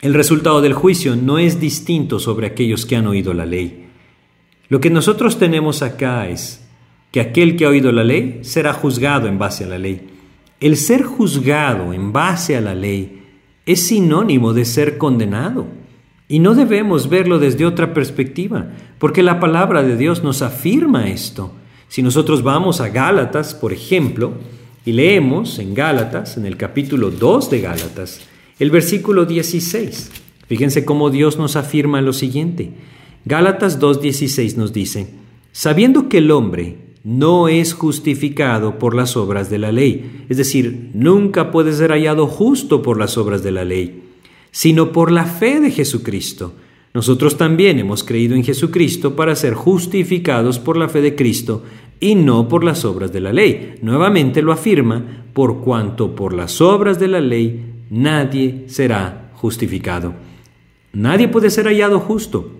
el 0.00 0.14
resultado 0.14 0.62
del 0.62 0.72
juicio 0.72 1.16
no 1.16 1.38
es 1.38 1.60
distinto 1.60 2.18
sobre 2.18 2.46
aquellos 2.46 2.86
que 2.86 2.96
han 2.96 3.06
oído 3.06 3.34
la 3.34 3.44
ley. 3.44 3.88
Lo 4.70 4.80
que 4.80 4.88
nosotros 4.88 5.38
tenemos 5.38 5.82
acá 5.82 6.30
es 6.30 6.66
que 7.12 7.20
aquel 7.20 7.56
que 7.56 7.66
ha 7.66 7.68
oído 7.68 7.92
la 7.92 8.02
ley 8.02 8.38
será 8.40 8.72
juzgado 8.72 9.28
en 9.28 9.38
base 9.38 9.64
a 9.64 9.68
la 9.68 9.78
ley. 9.78 10.08
El 10.60 10.78
ser 10.78 11.02
juzgado 11.02 11.92
en 11.92 12.10
base 12.10 12.56
a 12.56 12.62
la 12.62 12.74
ley 12.74 13.22
es 13.66 13.86
sinónimo 13.86 14.54
de 14.54 14.64
ser 14.64 14.96
condenado. 14.96 15.66
Y 16.30 16.38
no 16.38 16.54
debemos 16.54 17.08
verlo 17.08 17.40
desde 17.40 17.66
otra 17.66 17.92
perspectiva, 17.92 18.68
porque 19.00 19.20
la 19.20 19.40
palabra 19.40 19.82
de 19.82 19.96
Dios 19.96 20.22
nos 20.22 20.42
afirma 20.42 21.08
esto. 21.08 21.50
Si 21.88 22.04
nosotros 22.04 22.44
vamos 22.44 22.80
a 22.80 22.88
Gálatas, 22.88 23.52
por 23.52 23.72
ejemplo, 23.72 24.34
y 24.86 24.92
leemos 24.92 25.58
en 25.58 25.74
Gálatas, 25.74 26.36
en 26.36 26.46
el 26.46 26.56
capítulo 26.56 27.10
2 27.10 27.50
de 27.50 27.60
Gálatas, 27.62 28.20
el 28.60 28.70
versículo 28.70 29.24
16, 29.24 30.12
fíjense 30.46 30.84
cómo 30.84 31.10
Dios 31.10 31.36
nos 31.36 31.56
afirma 31.56 32.00
lo 32.00 32.12
siguiente. 32.12 32.74
Gálatas 33.24 33.80
2.16 33.80 34.54
nos 34.54 34.72
dice, 34.72 35.08
sabiendo 35.50 36.08
que 36.08 36.18
el 36.18 36.30
hombre 36.30 36.76
no 37.02 37.48
es 37.48 37.74
justificado 37.74 38.78
por 38.78 38.94
las 38.94 39.16
obras 39.16 39.50
de 39.50 39.58
la 39.58 39.72
ley, 39.72 40.26
es 40.28 40.36
decir, 40.36 40.90
nunca 40.94 41.50
puede 41.50 41.72
ser 41.72 41.90
hallado 41.90 42.28
justo 42.28 42.82
por 42.82 43.00
las 43.00 43.18
obras 43.18 43.42
de 43.42 43.50
la 43.50 43.64
ley, 43.64 44.09
sino 44.50 44.92
por 44.92 45.12
la 45.12 45.24
fe 45.24 45.60
de 45.60 45.70
Jesucristo. 45.70 46.54
Nosotros 46.92 47.36
también 47.36 47.78
hemos 47.78 48.02
creído 48.02 48.34
en 48.34 48.44
Jesucristo 48.44 49.14
para 49.14 49.36
ser 49.36 49.54
justificados 49.54 50.58
por 50.58 50.76
la 50.76 50.88
fe 50.88 51.00
de 51.00 51.14
Cristo 51.14 51.62
y 52.00 52.14
no 52.14 52.48
por 52.48 52.64
las 52.64 52.84
obras 52.84 53.12
de 53.12 53.20
la 53.20 53.32
ley. 53.32 53.76
Nuevamente 53.82 54.42
lo 54.42 54.52
afirma, 54.52 55.24
por 55.32 55.60
cuanto 55.60 56.14
por 56.16 56.32
las 56.32 56.60
obras 56.60 56.98
de 56.98 57.08
la 57.08 57.20
ley 57.20 57.64
nadie 57.90 58.64
será 58.66 59.30
justificado. 59.34 60.14
Nadie 60.92 61.28
puede 61.28 61.50
ser 61.50 61.66
hallado 61.66 62.00
justo 62.00 62.56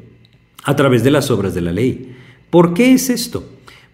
a 0.63 0.77
través 0.77 1.03
de 1.03 1.11
las 1.11 1.31
obras 1.31 1.55
de 1.55 1.63
la 1.63 1.73
ley. 1.73 2.15
¿Por 2.51 2.75
qué 2.75 2.93
es 2.93 3.11
esto? 3.11 3.45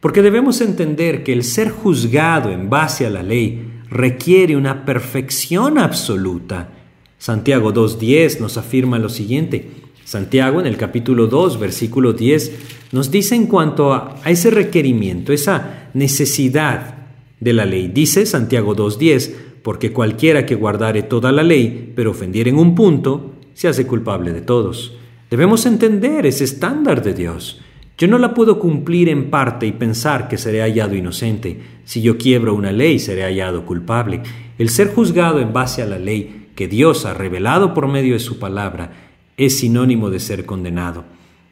Porque 0.01 0.23
debemos 0.23 0.61
entender 0.61 1.25
que 1.25 1.33
el 1.33 1.45
ser 1.45 1.71
juzgado 1.71 2.51
en 2.51 2.69
base 2.69 3.07
a 3.07 3.11
la 3.11 3.23
ley 3.23 3.73
requiere 3.89 4.57
una 4.57 4.85
perfección 4.85 5.79
absoluta. 5.79 6.73
Santiago 7.19 7.73
2.10 7.73 8.41
nos 8.41 8.57
afirma 8.57 8.99
lo 8.99 9.09
siguiente. 9.09 9.71
Santiago 10.05 10.61
en 10.61 10.67
el 10.67 10.77
capítulo 10.77 11.27
2, 11.27 11.59
versículo 11.59 12.13
10, 12.13 12.53
nos 12.93 13.11
dice 13.11 13.35
en 13.35 13.47
cuanto 13.47 13.93
a, 13.93 14.21
ese 14.25 14.51
requerimiento, 14.51 15.33
esa 15.33 15.89
necesidad 15.95 16.95
de 17.41 17.53
la 17.53 17.65
ley. 17.65 17.89
Dice 17.89 18.25
Santiago 18.25 18.77
2.10, 18.77 19.33
porque 19.63 19.93
cualquiera 19.93 20.47
que 20.47 20.55
guardare 20.55 21.03
toda 21.03 21.33
la 21.33 21.43
ley, 21.43 21.93
pero 21.97 22.13
ofendiere 22.13 22.51
en 22.51 22.59
un 22.59 22.75
punto, 22.77 23.35
se 23.55 23.67
hace 23.67 23.87
culpable 23.87 24.33
de 24.33 24.43
todos. 24.43 24.97
Debemos 25.29 25.67
entender 25.67 26.25
ese 26.25 26.45
estándar 26.45 27.03
de 27.03 27.15
Dios. 27.15 27.61
Yo 27.99 28.07
no 28.07 28.19
la 28.19 28.35
puedo 28.35 28.61
cumplir 28.61 29.09
en 29.09 29.31
parte 29.31 29.67
y 29.67 29.73
pensar 29.73 30.29
que 30.29 30.39
seré 30.39 30.61
hallado 30.61 30.95
inocente. 30.95 31.59
Si 31.85 32.03
yo 32.03 32.17
quiebro 32.19 32.55
una 32.55 32.71
ley, 32.71 33.01
seré 33.01 33.23
hallado 33.23 33.65
culpable. 33.65 34.23
El 34.59 34.69
ser 34.69 34.95
juzgado 34.95 35.41
en 35.41 35.53
base 35.53 35.83
a 35.83 35.87
la 35.87 35.99
ley 35.99 36.46
que 36.57 36.67
Dios 36.67 37.05
ha 37.05 37.15
revelado 37.15 37.73
por 37.75 37.87
medio 37.87 38.15
de 38.15 38.21
su 38.21 38.41
palabra 38.41 39.13
es 39.37 39.59
sinónimo 39.59 40.11
de 40.11 40.19
ser 40.19 40.45
condenado. 40.45 41.05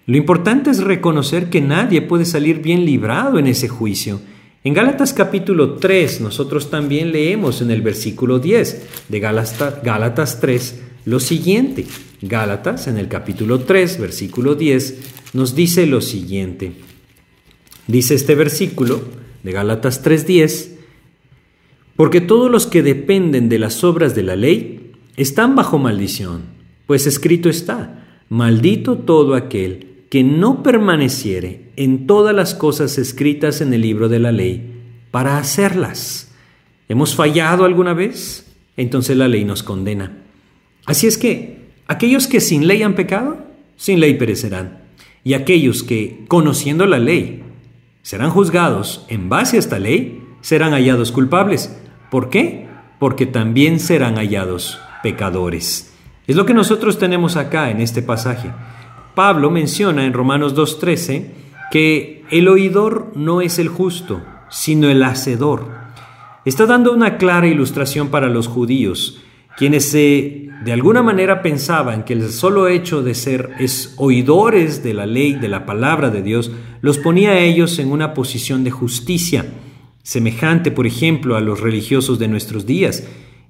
Lo 0.07 0.17
importante 0.17 0.71
es 0.71 0.83
reconocer 0.83 1.51
que 1.51 1.61
nadie 1.61 2.03
puede 2.03 2.25
salir 2.25 2.61
bien 2.61 2.85
librado 2.85 3.38
en 3.38 3.47
ese 3.47 3.69
juicio. 3.69 4.21
En 4.64 4.75
Gálatas 4.75 5.12
capítulo 5.12 5.75
3 5.75 6.23
nosotros 6.23 6.71
también 6.71 7.12
leemos 7.12 7.61
en 7.61 7.71
el 7.71 7.83
versículo 7.83 8.38
10 8.38 8.87
de 9.09 9.21
Gálatas, 9.21 10.40
3 10.40 10.83
lo 11.05 11.21
siguiente. 11.21 11.87
Gálatas 12.23 12.88
en 12.88 12.99
el 12.99 13.09
capítulo 13.09 13.61
3 13.61 14.01
versículo 14.01 14.55
10 14.55 15.35
nos 15.35 15.55
dice 15.55 15.87
lo 15.87 16.01
siguiente. 16.01 16.73
Dice 17.87 18.14
este 18.14 18.35
versículo 18.35 19.03
de 19.43 19.53
Gálatas 19.53 20.03
3:10, 20.03 20.71
porque 21.97 22.21
todos 22.21 22.51
los 22.51 22.67
que 22.67 22.83
dependen 22.83 23.49
de 23.49 23.59
las 23.59 23.85
obras 23.85 24.14
de 24.14 24.23
la 24.23 24.37
ley 24.37 24.84
están 25.16 25.55
bajo 25.55 25.79
maldición, 25.79 26.42
pues 26.87 27.07
escrito 27.07 27.48
está, 27.48 28.05
maldito 28.29 28.98
todo 28.98 29.35
aquel 29.35 30.07
que 30.11 30.24
no 30.24 30.62
permaneciere 30.62 31.70
en 31.77 32.07
todas 32.07 32.35
las 32.35 32.55
cosas 32.55 32.98
escritas 32.98 33.61
en 33.61 33.72
el 33.72 33.81
libro 33.81 34.09
de 34.09 34.18
la 34.18 34.33
ley 34.33 34.83
para 35.11 35.38
hacerlas. 35.38 36.33
¿Hemos 36.88 37.14
fallado 37.14 37.64
alguna 37.64 37.94
vez? 37.94 38.53
Entonces 38.77 39.16
la 39.16 39.29
ley 39.29 39.44
nos 39.44 39.62
condena. 39.62 40.18
Así 40.85 41.07
es 41.07 41.16
que 41.16 41.70
aquellos 41.87 42.27
que 42.27 42.40
sin 42.40 42.66
ley 42.66 42.83
han 42.83 42.94
pecado, 42.94 43.38
sin 43.77 44.00
ley 44.00 44.14
perecerán 44.14 44.83
y 45.22 45.35
aquellos 45.35 45.83
que, 45.83 46.24
conociendo 46.29 46.87
la 46.87 46.98
ley, 46.98 47.42
serán 48.03 48.31
juzgados 48.31 49.07
en 49.09 49.29
base 49.29 49.57
a 49.57 49.61
esta 49.61 49.79
ley, 49.79 50.22
serán 50.42 50.72
hallados 50.72 51.12
culpables. 51.12 51.74
¿Por 52.11 52.29
qué? 52.29 52.66
Porque 52.98 53.24
también 53.24 53.81
serán 53.81 54.16
hallados 54.16 54.79
pecadores. 55.05 55.95
Es 56.27 56.35
lo 56.35 56.47
que 56.47 56.55
nosotros 56.55 56.99
tenemos 56.99 57.37
acá 57.37 57.71
en 57.71 57.83
este 57.83 58.01
pasaje. 58.01 58.51
Pablo 59.14 59.51
menciona 59.51 60.07
en 60.07 60.14
Romanos 60.14 60.57
2.13 60.57 61.27
que 61.71 62.25
el 62.31 62.49
oidor 62.49 63.12
no 63.14 63.43
es 63.43 63.59
el 63.59 63.69
justo, 63.69 64.23
sino 64.49 64.88
el 64.88 65.03
hacedor. 65.03 65.69
Está 66.47 66.64
dando 66.64 66.90
una 66.90 67.19
clara 67.19 67.47
ilustración 67.47 68.09
para 68.09 68.31
los 68.31 68.49
judíos, 68.49 69.21
quienes 69.59 69.93
de 69.93 70.73
alguna 70.73 71.03
manera 71.03 71.43
pensaban 71.43 72.07
que 72.07 72.14
el 72.14 72.31
solo 72.31 72.69
hecho 72.69 73.03
de 73.03 73.14
ser 73.14 73.51
es 73.59 73.93
oidores 73.99 74.83
de 74.83 74.95
la 74.95 75.05
ley, 75.05 75.35
de 75.35 75.49
la 75.49 75.67
palabra 75.67 76.09
de 76.09 76.23
Dios, 76.23 76.51
los 76.81 76.97
ponía 76.97 77.33
a 77.33 77.40
ellos 77.40 77.79
en 77.79 77.93
una 77.93 78.14
posición 78.14 78.64
de 78.64 78.71
justicia, 78.71 79.45
semejante, 80.03 80.71
por 80.71 80.87
ejemplo, 80.87 81.37
a 81.37 81.43
los 81.43 81.61
religiosos 81.61 82.19
de 82.19 82.29
nuestros 82.29 82.64
días. 82.64 83.05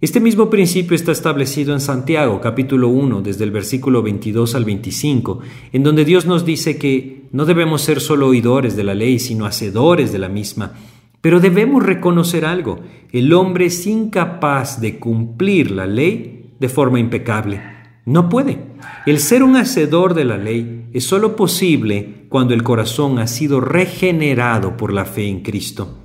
Este 0.04 0.20
mismo 0.20 0.50
principio 0.50 0.94
está 0.94 1.12
establecido 1.12 1.72
en 1.72 1.80
Santiago, 1.80 2.38
capítulo 2.38 2.88
1, 2.88 3.22
desde 3.22 3.44
el 3.44 3.50
versículo 3.50 4.02
22 4.02 4.54
al 4.54 4.66
25, 4.66 5.38
en 5.72 5.82
donde 5.82 6.04
Dios 6.04 6.26
nos 6.26 6.44
dice 6.44 6.76
que 6.76 7.22
no 7.32 7.46
debemos 7.46 7.80
ser 7.80 8.02
solo 8.02 8.26
oidores 8.26 8.76
de 8.76 8.84
la 8.84 8.92
ley, 8.92 9.18
sino 9.18 9.46
hacedores 9.46 10.12
de 10.12 10.18
la 10.18 10.28
misma. 10.28 10.74
Pero 11.22 11.40
debemos 11.40 11.82
reconocer 11.82 12.44
algo, 12.44 12.80
el 13.12 13.32
hombre 13.32 13.64
es 13.64 13.86
incapaz 13.86 14.78
de 14.78 14.98
cumplir 14.98 15.70
la 15.70 15.86
ley 15.86 16.50
de 16.60 16.68
forma 16.68 17.00
impecable. 17.00 17.62
No 18.04 18.28
puede. 18.28 18.58
El 19.06 19.18
ser 19.20 19.42
un 19.42 19.56
hacedor 19.56 20.12
de 20.12 20.26
la 20.26 20.36
ley 20.36 20.90
es 20.92 21.04
sólo 21.04 21.34
posible 21.34 22.26
cuando 22.28 22.52
el 22.52 22.62
corazón 22.62 23.18
ha 23.18 23.26
sido 23.26 23.58
regenerado 23.58 24.76
por 24.76 24.92
la 24.92 25.06
fe 25.06 25.28
en 25.28 25.40
Cristo. 25.40 26.03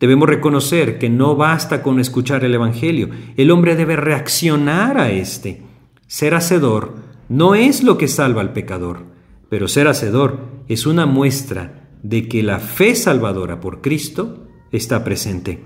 Debemos 0.00 0.28
reconocer 0.28 0.98
que 0.98 1.10
no 1.10 1.34
basta 1.34 1.82
con 1.82 1.98
escuchar 1.98 2.44
el 2.44 2.54
Evangelio, 2.54 3.10
el 3.36 3.50
hombre 3.50 3.74
debe 3.74 3.96
reaccionar 3.96 4.98
a 4.98 5.10
éste. 5.10 5.62
Ser 6.06 6.34
hacedor 6.34 6.94
no 7.28 7.54
es 7.54 7.82
lo 7.82 7.98
que 7.98 8.06
salva 8.06 8.40
al 8.40 8.52
pecador, 8.52 9.06
pero 9.48 9.66
ser 9.66 9.88
hacedor 9.88 10.40
es 10.68 10.86
una 10.86 11.06
muestra 11.06 11.88
de 12.02 12.28
que 12.28 12.42
la 12.42 12.60
fe 12.60 12.94
salvadora 12.94 13.60
por 13.60 13.80
Cristo 13.80 14.46
está 14.70 15.02
presente. 15.02 15.64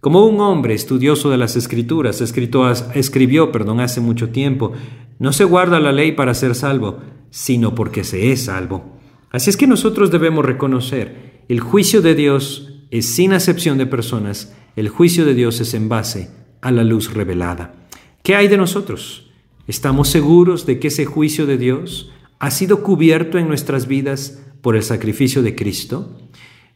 Como 0.00 0.26
un 0.26 0.40
hombre 0.40 0.74
estudioso 0.74 1.30
de 1.30 1.36
las 1.36 1.56
escrituras 1.56 2.20
escribió 2.20 3.52
perdón, 3.52 3.80
hace 3.80 4.00
mucho 4.00 4.30
tiempo, 4.30 4.72
no 5.18 5.32
se 5.32 5.44
guarda 5.44 5.80
la 5.80 5.92
ley 5.92 6.12
para 6.12 6.34
ser 6.34 6.54
salvo, 6.54 6.98
sino 7.30 7.74
porque 7.74 8.04
se 8.04 8.32
es 8.32 8.44
salvo. 8.44 8.98
Así 9.30 9.50
es 9.50 9.56
que 9.56 9.66
nosotros 9.66 10.10
debemos 10.10 10.44
reconocer, 10.44 11.44
el 11.48 11.60
juicio 11.60 12.02
de 12.02 12.14
Dios 12.14 12.71
es 12.92 13.14
sin 13.14 13.32
acepción 13.32 13.78
de 13.78 13.86
personas, 13.86 14.52
el 14.76 14.90
juicio 14.90 15.24
de 15.24 15.32
Dios 15.32 15.58
es 15.62 15.72
en 15.72 15.88
base 15.88 16.28
a 16.60 16.70
la 16.70 16.84
luz 16.84 17.14
revelada. 17.14 17.88
¿Qué 18.22 18.36
hay 18.36 18.48
de 18.48 18.58
nosotros? 18.58 19.30
¿Estamos 19.66 20.08
seguros 20.08 20.66
de 20.66 20.78
que 20.78 20.88
ese 20.88 21.06
juicio 21.06 21.46
de 21.46 21.56
Dios 21.56 22.12
ha 22.38 22.50
sido 22.50 22.82
cubierto 22.82 23.38
en 23.38 23.48
nuestras 23.48 23.86
vidas 23.86 24.42
por 24.60 24.76
el 24.76 24.82
sacrificio 24.82 25.42
de 25.42 25.54
Cristo? 25.54 26.18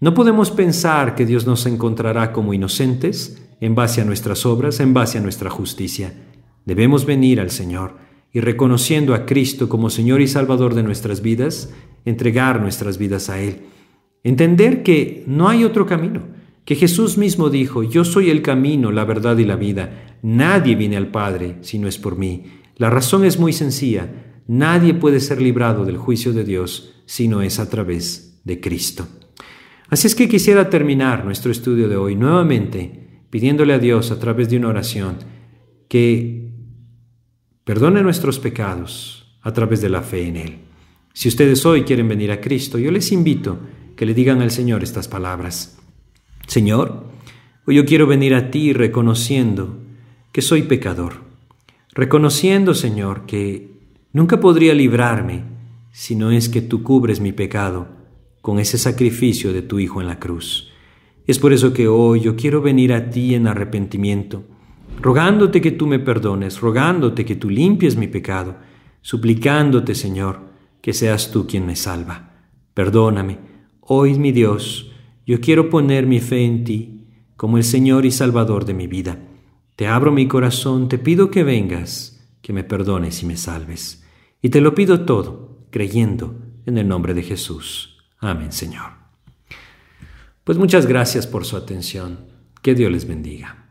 No 0.00 0.14
podemos 0.14 0.50
pensar 0.50 1.14
que 1.16 1.26
Dios 1.26 1.46
nos 1.46 1.66
encontrará 1.66 2.32
como 2.32 2.54
inocentes 2.54 3.42
en 3.60 3.74
base 3.74 4.00
a 4.00 4.06
nuestras 4.06 4.46
obras, 4.46 4.80
en 4.80 4.94
base 4.94 5.18
a 5.18 5.20
nuestra 5.20 5.50
justicia. 5.50 6.14
Debemos 6.64 7.04
venir 7.04 7.40
al 7.40 7.50
Señor 7.50 7.98
y 8.32 8.40
reconociendo 8.40 9.12
a 9.12 9.26
Cristo 9.26 9.68
como 9.68 9.90
Señor 9.90 10.22
y 10.22 10.28
Salvador 10.28 10.74
de 10.74 10.82
nuestras 10.82 11.20
vidas, 11.20 11.74
entregar 12.06 12.62
nuestras 12.62 12.96
vidas 12.96 13.28
a 13.28 13.38
Él. 13.38 13.66
Entender 14.26 14.82
que 14.82 15.22
no 15.28 15.48
hay 15.48 15.62
otro 15.62 15.86
camino, 15.86 16.24
que 16.64 16.74
Jesús 16.74 17.16
mismo 17.16 17.48
dijo, 17.48 17.84
yo 17.84 18.04
soy 18.04 18.28
el 18.28 18.42
camino, 18.42 18.90
la 18.90 19.04
verdad 19.04 19.38
y 19.38 19.44
la 19.44 19.54
vida. 19.54 20.18
Nadie 20.20 20.74
viene 20.74 20.96
al 20.96 21.12
Padre 21.12 21.58
si 21.60 21.78
no 21.78 21.86
es 21.86 21.96
por 21.96 22.18
mí. 22.18 22.42
La 22.76 22.90
razón 22.90 23.24
es 23.24 23.38
muy 23.38 23.52
sencilla. 23.52 24.40
Nadie 24.48 24.94
puede 24.94 25.20
ser 25.20 25.40
librado 25.40 25.84
del 25.84 25.96
juicio 25.96 26.32
de 26.32 26.42
Dios 26.42 26.92
si 27.06 27.28
no 27.28 27.40
es 27.40 27.60
a 27.60 27.70
través 27.70 28.40
de 28.42 28.60
Cristo. 28.60 29.06
Así 29.90 30.08
es 30.08 30.16
que 30.16 30.28
quisiera 30.28 30.68
terminar 30.70 31.24
nuestro 31.24 31.52
estudio 31.52 31.88
de 31.88 31.96
hoy 31.96 32.16
nuevamente 32.16 33.20
pidiéndole 33.30 33.74
a 33.74 33.78
Dios 33.78 34.10
a 34.10 34.18
través 34.18 34.50
de 34.50 34.56
una 34.56 34.70
oración 34.70 35.18
que 35.86 36.50
perdone 37.62 38.02
nuestros 38.02 38.40
pecados 38.40 39.38
a 39.42 39.52
través 39.52 39.80
de 39.80 39.88
la 39.88 40.02
fe 40.02 40.26
en 40.26 40.36
Él. 40.36 40.58
Si 41.12 41.28
ustedes 41.28 41.64
hoy 41.64 41.84
quieren 41.84 42.08
venir 42.08 42.32
a 42.32 42.40
Cristo, 42.40 42.76
yo 42.76 42.90
les 42.90 43.12
invito 43.12 43.60
que 43.96 44.06
le 44.06 44.14
digan 44.14 44.42
al 44.42 44.50
Señor 44.50 44.82
estas 44.82 45.08
palabras. 45.08 45.78
Señor, 46.46 47.06
hoy 47.66 47.76
yo 47.76 47.86
quiero 47.86 48.06
venir 48.06 48.34
a 48.34 48.50
ti 48.50 48.72
reconociendo 48.72 49.78
que 50.32 50.42
soy 50.42 50.62
pecador, 50.62 51.14
reconociendo, 51.94 52.74
Señor, 52.74 53.24
que 53.26 53.70
nunca 54.12 54.38
podría 54.38 54.74
librarme 54.74 55.44
si 55.92 56.14
no 56.14 56.30
es 56.30 56.50
que 56.50 56.60
tú 56.60 56.82
cubres 56.82 57.20
mi 57.20 57.32
pecado 57.32 57.88
con 58.42 58.58
ese 58.58 58.76
sacrificio 58.76 59.52
de 59.52 59.62
tu 59.62 59.78
Hijo 59.78 60.00
en 60.00 60.06
la 60.06 60.20
cruz. 60.20 60.70
Es 61.26 61.38
por 61.38 61.52
eso 61.52 61.72
que 61.72 61.88
hoy 61.88 62.20
yo 62.20 62.36
quiero 62.36 62.60
venir 62.60 62.92
a 62.92 63.10
ti 63.10 63.34
en 63.34 63.46
arrepentimiento, 63.46 64.44
rogándote 65.00 65.60
que 65.60 65.72
tú 65.72 65.86
me 65.86 65.98
perdones, 65.98 66.60
rogándote 66.60 67.24
que 67.24 67.34
tú 67.34 67.50
limpies 67.50 67.96
mi 67.96 68.06
pecado, 68.08 68.56
suplicándote, 69.00 69.94
Señor, 69.94 70.40
que 70.82 70.92
seas 70.92 71.32
tú 71.32 71.46
quien 71.46 71.66
me 71.66 71.74
salva. 71.76 72.34
Perdóname, 72.74 73.55
hoy 73.86 74.18
mi 74.18 74.32
Dios, 74.32 74.92
yo 75.26 75.40
quiero 75.40 75.70
poner 75.70 76.06
mi 76.06 76.20
fe 76.20 76.44
en 76.44 76.64
ti 76.64 77.06
como 77.36 77.56
el 77.56 77.64
Señor 77.64 78.06
y 78.06 78.10
Salvador 78.10 78.64
de 78.64 78.74
mi 78.74 78.86
vida. 78.86 79.18
Te 79.76 79.86
abro 79.86 80.10
mi 80.12 80.26
corazón, 80.26 80.88
te 80.88 80.98
pido 80.98 81.30
que 81.30 81.44
vengas, 81.44 82.28
que 82.40 82.52
me 82.52 82.64
perdones 82.64 83.22
y 83.22 83.26
me 83.26 83.36
salves. 83.36 84.04
Y 84.40 84.48
te 84.48 84.60
lo 84.60 84.74
pido 84.74 85.04
todo 85.04 85.66
creyendo 85.70 86.40
en 86.64 86.78
el 86.78 86.88
nombre 86.88 87.14
de 87.14 87.22
Jesús. 87.22 87.98
Amén, 88.18 88.52
Señor. 88.52 88.92
Pues 90.44 90.58
muchas 90.58 90.86
gracias 90.86 91.26
por 91.26 91.44
su 91.44 91.56
atención. 91.56 92.26
Que 92.62 92.74
Dios 92.74 92.90
les 92.90 93.06
bendiga. 93.06 93.65